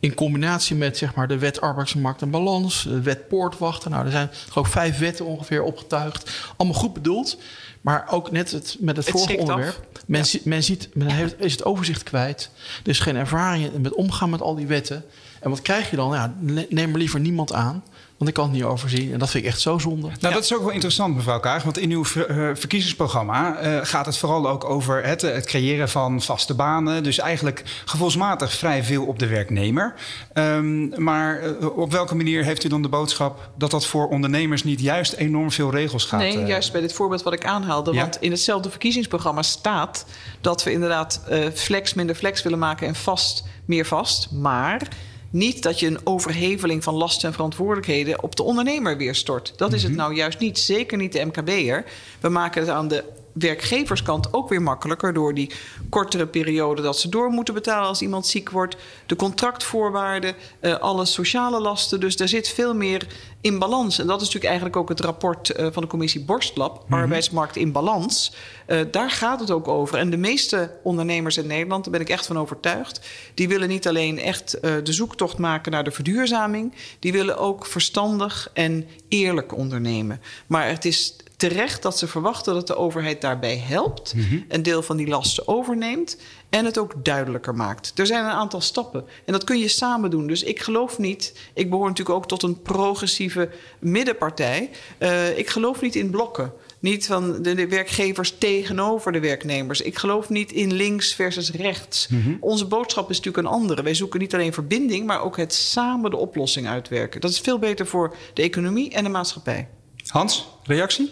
In 0.00 0.14
combinatie 0.14 0.76
met 0.76 0.96
zeg 0.96 1.14
maar, 1.14 1.28
de 1.28 1.38
wet 1.38 1.60
arbeidsmarkt 1.60 2.22
en 2.22 2.30
balans, 2.30 2.82
de 2.82 3.00
wet 3.00 3.28
poortwachten. 3.28 3.90
Nou, 3.90 4.04
er 4.04 4.10
zijn 4.10 4.30
gewoon 4.48 4.68
vijf 4.68 4.98
wetten 4.98 5.24
ongeveer 5.24 5.62
opgetuigd. 5.62 6.30
Allemaal 6.56 6.80
goed 6.80 6.92
bedoeld. 6.92 7.38
Maar 7.80 8.06
ook 8.10 8.30
net 8.30 8.50
het, 8.50 8.76
met 8.80 8.96
het, 8.96 9.06
het 9.06 9.16
vorige 9.16 9.38
onderwerp. 9.38 9.86
Men, 10.06 10.24
men, 10.44 10.62
ziet, 10.62 10.88
men 10.94 11.10
heeft, 11.10 11.34
is 11.38 11.52
het 11.52 11.64
overzicht 11.64 12.02
kwijt. 12.02 12.50
Er 12.82 12.90
is 12.90 12.98
geen 12.98 13.16
ervaring 13.16 13.78
met 13.78 13.94
omgaan 13.94 14.30
met 14.30 14.40
al 14.40 14.54
die 14.54 14.66
wetten. 14.66 15.04
En 15.44 15.50
wat 15.50 15.62
krijg 15.62 15.90
je 15.90 15.96
dan? 15.96 16.12
Ja, 16.12 16.34
neem 16.68 16.92
er 16.92 16.98
liever 16.98 17.20
niemand 17.20 17.52
aan. 17.52 17.82
Want 18.16 18.28
ik 18.30 18.34
kan 18.34 18.44
het 18.44 18.52
niet 18.52 18.64
overzien. 18.64 19.12
En 19.12 19.18
dat 19.18 19.30
vind 19.30 19.44
ik 19.44 19.50
echt 19.50 19.60
zo 19.60 19.78
zonde. 19.78 20.10
Nou, 20.20 20.34
dat 20.34 20.44
is 20.44 20.54
ook 20.54 20.62
wel 20.62 20.70
interessant, 20.70 21.16
mevrouw 21.16 21.40
Kaag. 21.40 21.62
Want 21.62 21.78
in 21.78 21.90
uw 21.90 22.04
eh, 22.04 22.36
verkiezingsprogramma 22.54 23.62
uh, 23.62 23.78
gaat 23.82 24.06
het 24.06 24.16
vooral 24.16 24.48
ook 24.48 24.64
over 24.64 25.04
het, 25.04 25.22
het, 25.22 25.46
creëren 25.46 25.88
van 25.88 26.22
vaste 26.22 26.54
banen. 26.54 27.02
Dus 27.02 27.18
eigenlijk 27.18 27.62
gevoelsmatig 27.84 28.52
vrij 28.52 28.84
veel 28.84 29.04
op 29.04 29.18
de 29.18 29.26
werknemer. 29.26 29.94
Um, 30.34 30.92
maar 30.96 31.42
uh, 31.42 31.78
op 31.78 31.92
welke 31.92 32.14
manier 32.14 32.44
heeft 32.44 32.64
u 32.64 32.68
dan 32.68 32.82
de 32.82 32.88
boodschap 32.88 33.50
dat 33.56 33.70
dat 33.70 33.86
voor 33.86 34.08
ondernemers 34.08 34.64
niet 34.64 34.80
juist 34.80 35.12
enorm 35.12 35.50
veel 35.50 35.70
regels 35.70 36.04
gaat? 36.04 36.20
Nee, 36.20 36.44
juist 36.44 36.72
bij 36.72 36.80
dit 36.80 36.92
voorbeeld 36.92 37.22
wat 37.22 37.32
ik 37.32 37.44
aanhaalde. 37.44 37.92
Ja? 37.92 38.00
Want 38.00 38.16
in 38.20 38.30
hetzelfde 38.30 38.70
verkiezingsprogramma 38.70 39.42
staat 39.42 40.06
dat 40.40 40.64
we 40.64 40.72
inderdaad 40.72 41.20
flex 41.54 41.94
minder 41.94 42.16
flex 42.16 42.42
willen 42.42 42.58
maken 42.58 42.86
en 42.86 42.94
vast 42.94 43.44
meer 43.64 43.86
vast. 43.86 44.30
Maar 44.30 44.88
niet 45.34 45.62
dat 45.62 45.80
je 45.80 45.86
een 45.86 45.98
overheveling 46.04 46.84
van 46.84 46.94
lasten 46.94 47.28
en 47.28 47.34
verantwoordelijkheden 47.34 48.22
op 48.22 48.36
de 48.36 48.42
ondernemer 48.42 48.96
weer 48.96 49.14
stort. 49.14 49.52
Dat 49.56 49.72
is 49.72 49.82
het 49.82 49.92
mhm. 49.92 50.00
nou 50.00 50.14
juist 50.14 50.38
niet. 50.38 50.58
Zeker 50.58 50.98
niet 50.98 51.12
de 51.12 51.24
MKB'er. 51.24 51.84
We 52.20 52.28
maken 52.28 52.60
het 52.60 52.70
aan 52.70 52.88
de 52.88 53.04
werkgeverskant 53.34 54.32
ook 54.32 54.48
weer 54.48 54.62
makkelijker 54.62 55.12
door 55.12 55.34
die 55.34 55.50
kortere 55.88 56.26
periode 56.26 56.82
dat 56.82 56.98
ze 56.98 57.08
door 57.08 57.30
moeten 57.30 57.54
betalen 57.54 57.88
als 57.88 58.02
iemand 58.02 58.26
ziek 58.26 58.50
wordt, 58.50 58.76
de 59.06 59.16
contractvoorwaarden, 59.16 60.34
uh, 60.60 60.74
alle 60.74 61.04
sociale 61.04 61.60
lasten. 61.60 62.00
Dus 62.00 62.16
daar 62.16 62.28
zit 62.28 62.48
veel 62.48 62.74
meer 62.74 63.06
in 63.40 63.58
balans. 63.58 63.98
En 63.98 64.06
dat 64.06 64.16
is 64.16 64.26
natuurlijk 64.26 64.44
eigenlijk 64.44 64.76
ook 64.76 64.88
het 64.88 65.00
rapport 65.00 65.58
uh, 65.58 65.66
van 65.72 65.82
de 65.82 65.88
commissie 65.88 66.24
Borstlab, 66.24 66.84
mm 66.88 66.92
arbeidsmarkt 66.94 67.56
in 67.56 67.72
balans. 67.72 68.34
Uh, 68.66 68.80
daar 68.90 69.10
gaat 69.10 69.40
het 69.40 69.50
ook 69.50 69.68
over. 69.68 69.98
En 69.98 70.10
de 70.10 70.16
meeste 70.16 70.70
ondernemers 70.82 71.36
in 71.36 71.46
Nederland, 71.46 71.84
daar 71.84 71.92
ben 71.92 72.00
ik 72.00 72.08
echt 72.08 72.26
van 72.26 72.38
overtuigd, 72.38 73.00
die 73.34 73.48
willen 73.48 73.68
niet 73.68 73.88
alleen 73.88 74.18
echt 74.18 74.58
de 74.60 74.92
zoektocht 74.92 75.38
maken 75.38 75.72
naar 75.72 75.84
de 75.84 75.90
verduurzaming, 75.90 76.74
die 76.98 77.12
willen 77.12 77.38
ook 77.38 77.66
verstandig 77.66 78.50
en 78.52 78.86
eerlijk 79.08 79.56
ondernemen. 79.56 80.20
Maar 80.46 80.68
het 80.68 80.84
is 80.84 81.16
terecht 81.48 81.82
dat 81.82 81.98
ze 81.98 82.06
verwachten 82.06 82.54
dat 82.54 82.66
de 82.66 82.76
overheid 82.76 83.20
daarbij 83.20 83.58
helpt, 83.58 84.14
mm 84.14 84.44
een 84.48 84.62
deel 84.62 84.82
van 84.82 84.96
die 84.96 85.06
lasten 85.06 85.48
overneemt 85.48 86.16
en 86.50 86.64
het 86.64 86.78
ook 86.78 87.04
duidelijker 87.04 87.54
maakt. 87.54 87.92
Er 87.94 88.06
zijn 88.06 88.24
een 88.24 88.30
aantal 88.30 88.60
stappen 88.60 89.04
en 89.24 89.32
dat 89.32 89.44
kun 89.44 89.58
je 89.58 89.68
samen 89.68 90.10
doen. 90.10 90.26
Dus 90.26 90.42
ik 90.42 90.60
geloof 90.60 90.98
niet, 90.98 91.32
ik 91.54 91.70
behoor 91.70 91.88
natuurlijk 91.88 92.16
ook 92.16 92.28
tot 92.28 92.42
een 92.42 92.62
progressieve 92.62 93.50
middenpartij. 93.78 94.70
Uh, 94.98 95.38
ik 95.38 95.50
geloof 95.50 95.80
niet 95.80 95.96
in 95.96 96.10
blokken. 96.10 96.52
Niet 96.78 97.06
van 97.06 97.42
de 97.42 97.68
werkgevers 97.68 98.34
tegenover 98.38 99.12
de 99.12 99.20
werknemers. 99.20 99.80
Ik 99.80 99.98
geloof 99.98 100.28
niet 100.28 100.52
in 100.52 100.72
links 100.72 101.14
versus 101.14 101.50
rechts. 101.50 102.08
Mm 102.08 102.22
-hmm. 102.22 102.36
Onze 102.40 102.66
boodschap 102.66 103.10
is 103.10 103.16
natuurlijk 103.16 103.46
een 103.46 103.52
andere. 103.52 103.82
Wij 103.82 103.94
zoeken 103.94 104.20
niet 104.20 104.34
alleen 104.34 104.52
verbinding, 104.52 105.06
maar 105.06 105.22
ook 105.22 105.36
het 105.36 105.54
samen 105.54 106.10
de 106.10 106.16
oplossing 106.16 106.66
uitwerken. 106.66 107.20
Dat 107.20 107.30
is 107.30 107.40
veel 107.40 107.58
beter 107.58 107.86
voor 107.86 108.16
de 108.34 108.42
economie 108.42 108.90
en 108.90 109.04
de 109.04 109.10
maatschappij. 109.10 109.68
Hans, 110.06 110.48
reactie? 110.62 111.10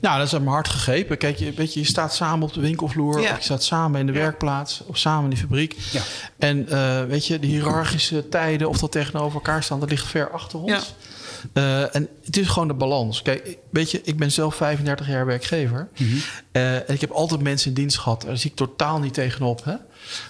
Nou, 0.00 0.18
dat 0.18 0.26
is 0.26 0.34
aan 0.34 0.42
mijn 0.42 0.54
hart 0.54 0.68
gegrepen. 0.68 1.18
Kijk, 1.18 1.36
je, 1.36 1.52
weet 1.52 1.74
je, 1.74 1.80
je 1.80 1.86
staat 1.86 2.14
samen 2.14 2.48
op 2.48 2.54
de 2.54 2.60
winkelvloer, 2.60 3.20
ja. 3.20 3.30
of 3.30 3.36
je 3.36 3.42
staat 3.42 3.64
samen 3.64 4.00
in 4.00 4.06
de 4.06 4.12
werkplaats, 4.12 4.82
of 4.86 4.98
samen 4.98 5.24
in 5.24 5.30
de 5.30 5.36
fabriek. 5.36 5.76
Ja. 5.90 6.00
En 6.38 6.66
uh, 6.70 7.04
weet 7.04 7.26
je, 7.26 7.38
de 7.38 7.46
hiërarchische 7.46 8.28
tijden, 8.28 8.68
of 8.68 8.78
dat 8.78 8.92
tegenover 8.92 9.34
elkaar 9.34 9.62
staan, 9.62 9.80
dat 9.80 9.90
ligt 9.90 10.06
ver 10.06 10.30
achter 10.30 10.58
ons. 10.58 10.94
Uh, 11.54 11.94
en 11.94 12.08
het 12.24 12.36
is 12.36 12.48
gewoon 12.48 12.68
de 12.68 12.74
balans. 12.74 13.22
Kijk, 13.22 13.58
weet 13.70 13.90
je, 13.90 14.00
ik 14.04 14.16
ben 14.16 14.32
zelf 14.32 14.54
35 14.54 15.08
jaar 15.08 15.26
werkgever. 15.26 15.88
Mm 15.98 16.06
-hmm. 16.06 16.22
uh, 16.52 16.74
en 16.74 16.94
ik 16.94 17.00
heb 17.00 17.10
altijd 17.10 17.40
mensen 17.40 17.68
in 17.68 17.74
dienst 17.74 17.98
gehad. 17.98 18.22
Daar 18.22 18.36
zie 18.36 18.50
ik 18.50 18.56
totaal 18.56 18.98
niet 18.98 19.14
tegenop. 19.14 19.64
Hè? 19.64 19.74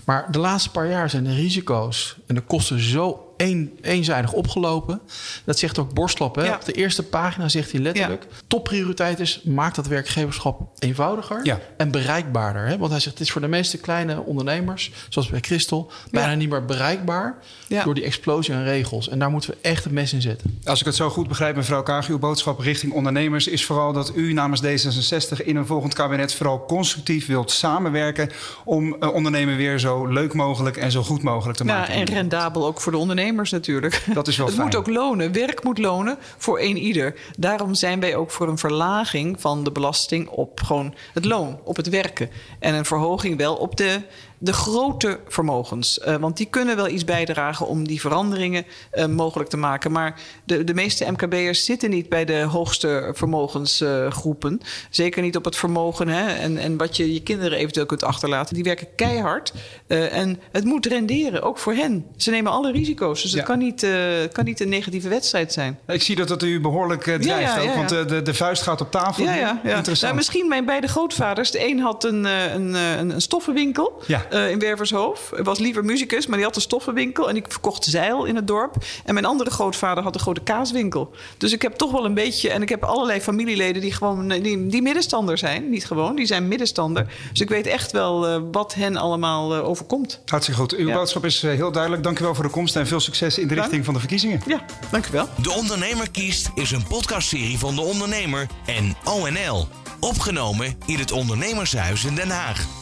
Maar 0.04 0.26
de 0.30 0.38
laatste 0.38 0.70
paar 0.70 0.88
jaar 0.88 1.10
zijn 1.10 1.24
de 1.24 1.34
risico's 1.34 2.16
en 2.26 2.34
de 2.34 2.40
kosten 2.40 2.80
zo 2.80 3.31
een, 3.42 3.78
eenzijdig 3.80 4.32
opgelopen. 4.32 5.00
Dat 5.44 5.58
zegt 5.58 5.78
ook 5.78 5.94
Borstlap. 5.94 6.34
Hè? 6.34 6.54
Op 6.54 6.64
de 6.64 6.72
eerste 6.72 7.02
pagina 7.02 7.48
zegt 7.48 7.72
hij 7.72 7.80
letterlijk... 7.80 8.26
topprioriteit 8.46 9.20
is, 9.20 9.42
maak 9.44 9.74
dat 9.74 9.86
werkgeverschap 9.86 10.60
eenvoudiger 10.78 11.60
en 11.76 11.90
bereikbaarder. 11.90 12.66
Hè? 12.66 12.78
Want 12.78 12.90
hij 12.90 13.00
zegt, 13.00 13.18
het 13.18 13.26
is 13.26 13.32
voor 13.32 13.40
de 13.40 13.48
meeste 13.48 13.78
kleine 13.78 14.20
ondernemers... 14.20 14.92
zoals 15.08 15.28
bij 15.28 15.40
Christel, 15.40 15.90
bijna 16.10 16.34
niet 16.34 16.50
meer 16.50 16.64
bereikbaar... 16.64 17.38
door 17.84 17.94
die 17.94 18.04
explosie 18.04 18.54
aan 18.54 18.64
regels. 18.64 19.08
En 19.08 19.18
daar 19.18 19.30
moeten 19.30 19.50
we 19.50 19.56
echt 19.60 19.84
het 19.84 19.92
mes 19.92 20.12
in 20.12 20.22
zetten. 20.22 20.60
Als 20.64 20.80
ik 20.80 20.86
het 20.86 20.94
zo 20.96 21.10
goed 21.10 21.28
begrijp, 21.28 21.56
mevrouw 21.56 21.82
Kaag... 21.82 22.08
uw 22.08 22.18
boodschap 22.18 22.58
richting 22.58 22.92
ondernemers 22.92 23.46
is 23.46 23.64
vooral 23.64 23.92
dat 23.92 24.12
u 24.14 24.32
namens 24.32 24.62
D66... 24.62 25.44
in 25.44 25.56
een 25.56 25.66
volgend 25.66 25.94
kabinet 25.94 26.34
vooral 26.34 26.64
constructief 26.64 27.26
wilt 27.26 27.50
samenwerken... 27.50 28.30
om 28.64 28.96
uh, 29.00 29.14
ondernemen 29.14 29.56
weer 29.56 29.78
zo 29.78 30.06
leuk 30.06 30.34
mogelijk 30.34 30.76
en 30.76 30.90
zo 30.90 31.02
goed 31.02 31.22
mogelijk 31.22 31.58
te 31.58 31.64
maken. 31.64 31.94
Ja, 31.94 32.00
en 32.00 32.06
rendabel 32.06 32.66
ook 32.66 32.80
voor 32.80 32.92
de 32.92 32.98
ondernemers 32.98 33.31
natuurlijk. 33.50 34.04
Dat 34.14 34.28
is 34.28 34.36
wel 34.36 34.46
Het 34.46 34.56
moet 34.56 34.76
ook 34.76 34.86
lonen. 34.86 35.32
Werk 35.32 35.64
moet 35.64 35.78
lonen 35.78 36.18
voor 36.36 36.60
een 36.60 36.76
ieder. 36.76 37.14
Daarom 37.38 37.74
zijn 37.74 38.00
wij 38.00 38.16
ook 38.16 38.30
voor 38.30 38.48
een 38.48 38.58
verlaging 38.58 39.40
van 39.40 39.64
de 39.64 39.72
belasting 39.72 40.28
op 40.28 40.60
gewoon 40.60 40.94
het 41.12 41.24
loon, 41.24 41.60
op 41.64 41.76
het 41.76 41.88
werken. 41.88 42.30
En 42.58 42.74
een 42.74 42.84
verhoging 42.84 43.36
wel 43.36 43.54
op 43.54 43.76
de 43.76 44.00
de 44.42 44.52
grote 44.52 45.20
vermogens. 45.28 45.98
Uh, 46.06 46.16
want 46.16 46.36
die 46.36 46.46
kunnen 46.46 46.76
wel 46.76 46.88
iets 46.88 47.04
bijdragen 47.04 47.66
om 47.66 47.86
die 47.86 48.00
veranderingen 48.00 48.64
uh, 48.94 49.06
mogelijk 49.06 49.50
te 49.50 49.56
maken. 49.56 49.92
Maar 49.92 50.20
de, 50.44 50.64
de 50.64 50.74
meeste 50.74 51.10
MKB'ers 51.10 51.64
zitten 51.64 51.90
niet 51.90 52.08
bij 52.08 52.24
de 52.24 52.42
hoogste 52.42 53.10
vermogensgroepen. 53.12 54.52
Uh, 54.52 54.68
Zeker 54.90 55.22
niet 55.22 55.36
op 55.36 55.44
het 55.44 55.56
vermogen 55.56 56.08
hè, 56.08 56.32
en, 56.32 56.58
en 56.58 56.76
wat 56.76 56.96
je 56.96 57.12
je 57.12 57.22
kinderen 57.22 57.58
eventueel 57.58 57.86
kunt 57.86 58.02
achterlaten. 58.02 58.54
Die 58.54 58.64
werken 58.64 58.94
keihard. 58.96 59.52
en 59.86 60.40
het 60.52 60.64
moet 60.64 60.86
renderen, 60.86 61.42
ook 61.42 61.58
voor 61.58 61.72
hen. 61.72 62.06
Ze 62.16 62.30
nemen 62.30 62.52
alle 62.52 62.72
risico's. 62.72 63.21
Dus 63.22 63.32
het 63.32 63.42
kan, 63.42 63.58
niet, 63.58 63.82
uh, 63.82 63.92
kan 64.32 64.44
niet 64.44 64.60
een 64.60 64.68
negatieve 64.68 65.08
wedstrijd 65.08 65.52
zijn. 65.52 65.78
Ik 65.86 66.02
zie 66.02 66.16
dat 66.16 66.28
het 66.28 66.42
u 66.42 66.60
behoorlijk 66.60 67.06
uh, 67.06 67.14
drijft 67.14 67.58
ook, 67.58 67.74
want 67.74 67.88
de, 67.88 68.22
de 68.22 68.34
vuist 68.34 68.62
gaat 68.62 68.80
op 68.80 68.90
tafel. 68.90 69.24
Ja, 69.24 69.34
ja, 69.34 69.60
Interessant. 69.62 70.00
Nou, 70.00 70.14
misschien 70.14 70.48
mijn 70.48 70.64
beide 70.64 70.86
grootvaders. 70.86 71.50
De 71.50 71.68
een 71.68 71.80
had 71.80 72.04
een, 72.04 72.24
een, 72.24 72.74
een, 72.74 73.10
een 73.10 73.20
stoffenwinkel 73.20 74.02
in 74.48 74.58
Wervershoofd. 74.58 75.30
Hij 75.30 75.42
was 75.44 75.58
liever 75.58 75.84
muzikus, 75.84 76.26
maar 76.26 76.36
die 76.36 76.46
had 76.46 76.56
een 76.56 76.62
stoffenwinkel. 76.62 77.28
En 77.28 77.36
ik 77.36 77.46
verkocht 77.48 77.84
zeil 77.84 78.24
in 78.24 78.36
het 78.36 78.46
dorp. 78.46 78.74
En 79.04 79.14
mijn 79.14 79.26
andere 79.26 79.50
grootvader 79.50 80.02
had 80.02 80.14
een 80.14 80.20
grote 80.20 80.40
kaaswinkel. 80.40 81.10
Dus 81.38 81.52
ik 81.52 81.62
heb 81.62 81.74
toch 81.74 81.90
wel 81.90 82.04
een 82.04 82.14
beetje... 82.14 82.50
En 82.50 82.62
ik 82.62 82.68
heb 82.68 82.84
allerlei 82.84 83.20
familieleden 83.20 83.82
die 83.82 83.92
gewoon 83.92 84.28
die, 84.28 84.66
die 84.66 84.82
middenstander 84.82 85.38
zijn. 85.38 85.70
Niet 85.70 85.86
gewoon, 85.86 86.16
die 86.16 86.26
zijn 86.26 86.48
middenstander. 86.48 87.06
Dus 87.30 87.40
ik 87.40 87.48
weet 87.48 87.66
echt 87.66 87.92
wel 87.92 88.50
wat 88.50 88.74
hen 88.74 88.96
allemaal 88.96 89.54
overkomt. 89.54 90.20
Hartstikke 90.26 90.60
goed. 90.60 90.74
Uw 90.74 90.92
boodschap 90.92 91.24
is 91.24 91.42
heel 91.42 91.72
duidelijk. 91.72 92.02
Dank 92.02 92.18
u 92.18 92.24
wel 92.24 92.34
voor 92.34 92.44
de 92.44 92.50
komst 92.50 92.76
en 92.76 92.86
veel 92.86 93.00
succes 93.00 93.11
in 93.20 93.48
de 93.48 93.54
richting 93.54 93.84
van 93.84 93.94
de 93.94 94.00
verkiezingen. 94.00 94.40
Ja, 94.46 94.64
dank 94.90 95.06
u 95.06 95.10
wel. 95.10 95.28
De 95.36 95.50
Ondernemer 95.50 96.10
kiest 96.10 96.50
is 96.54 96.70
een 96.70 96.86
podcastserie 96.86 97.58
van 97.58 97.74
De 97.74 97.80
Ondernemer 97.80 98.46
en 98.66 98.94
ONL. 99.04 99.68
Opgenomen 100.00 100.76
in 100.86 100.98
het 100.98 101.12
Ondernemershuis 101.12 102.04
in 102.04 102.14
Den 102.14 102.30
Haag. 102.30 102.81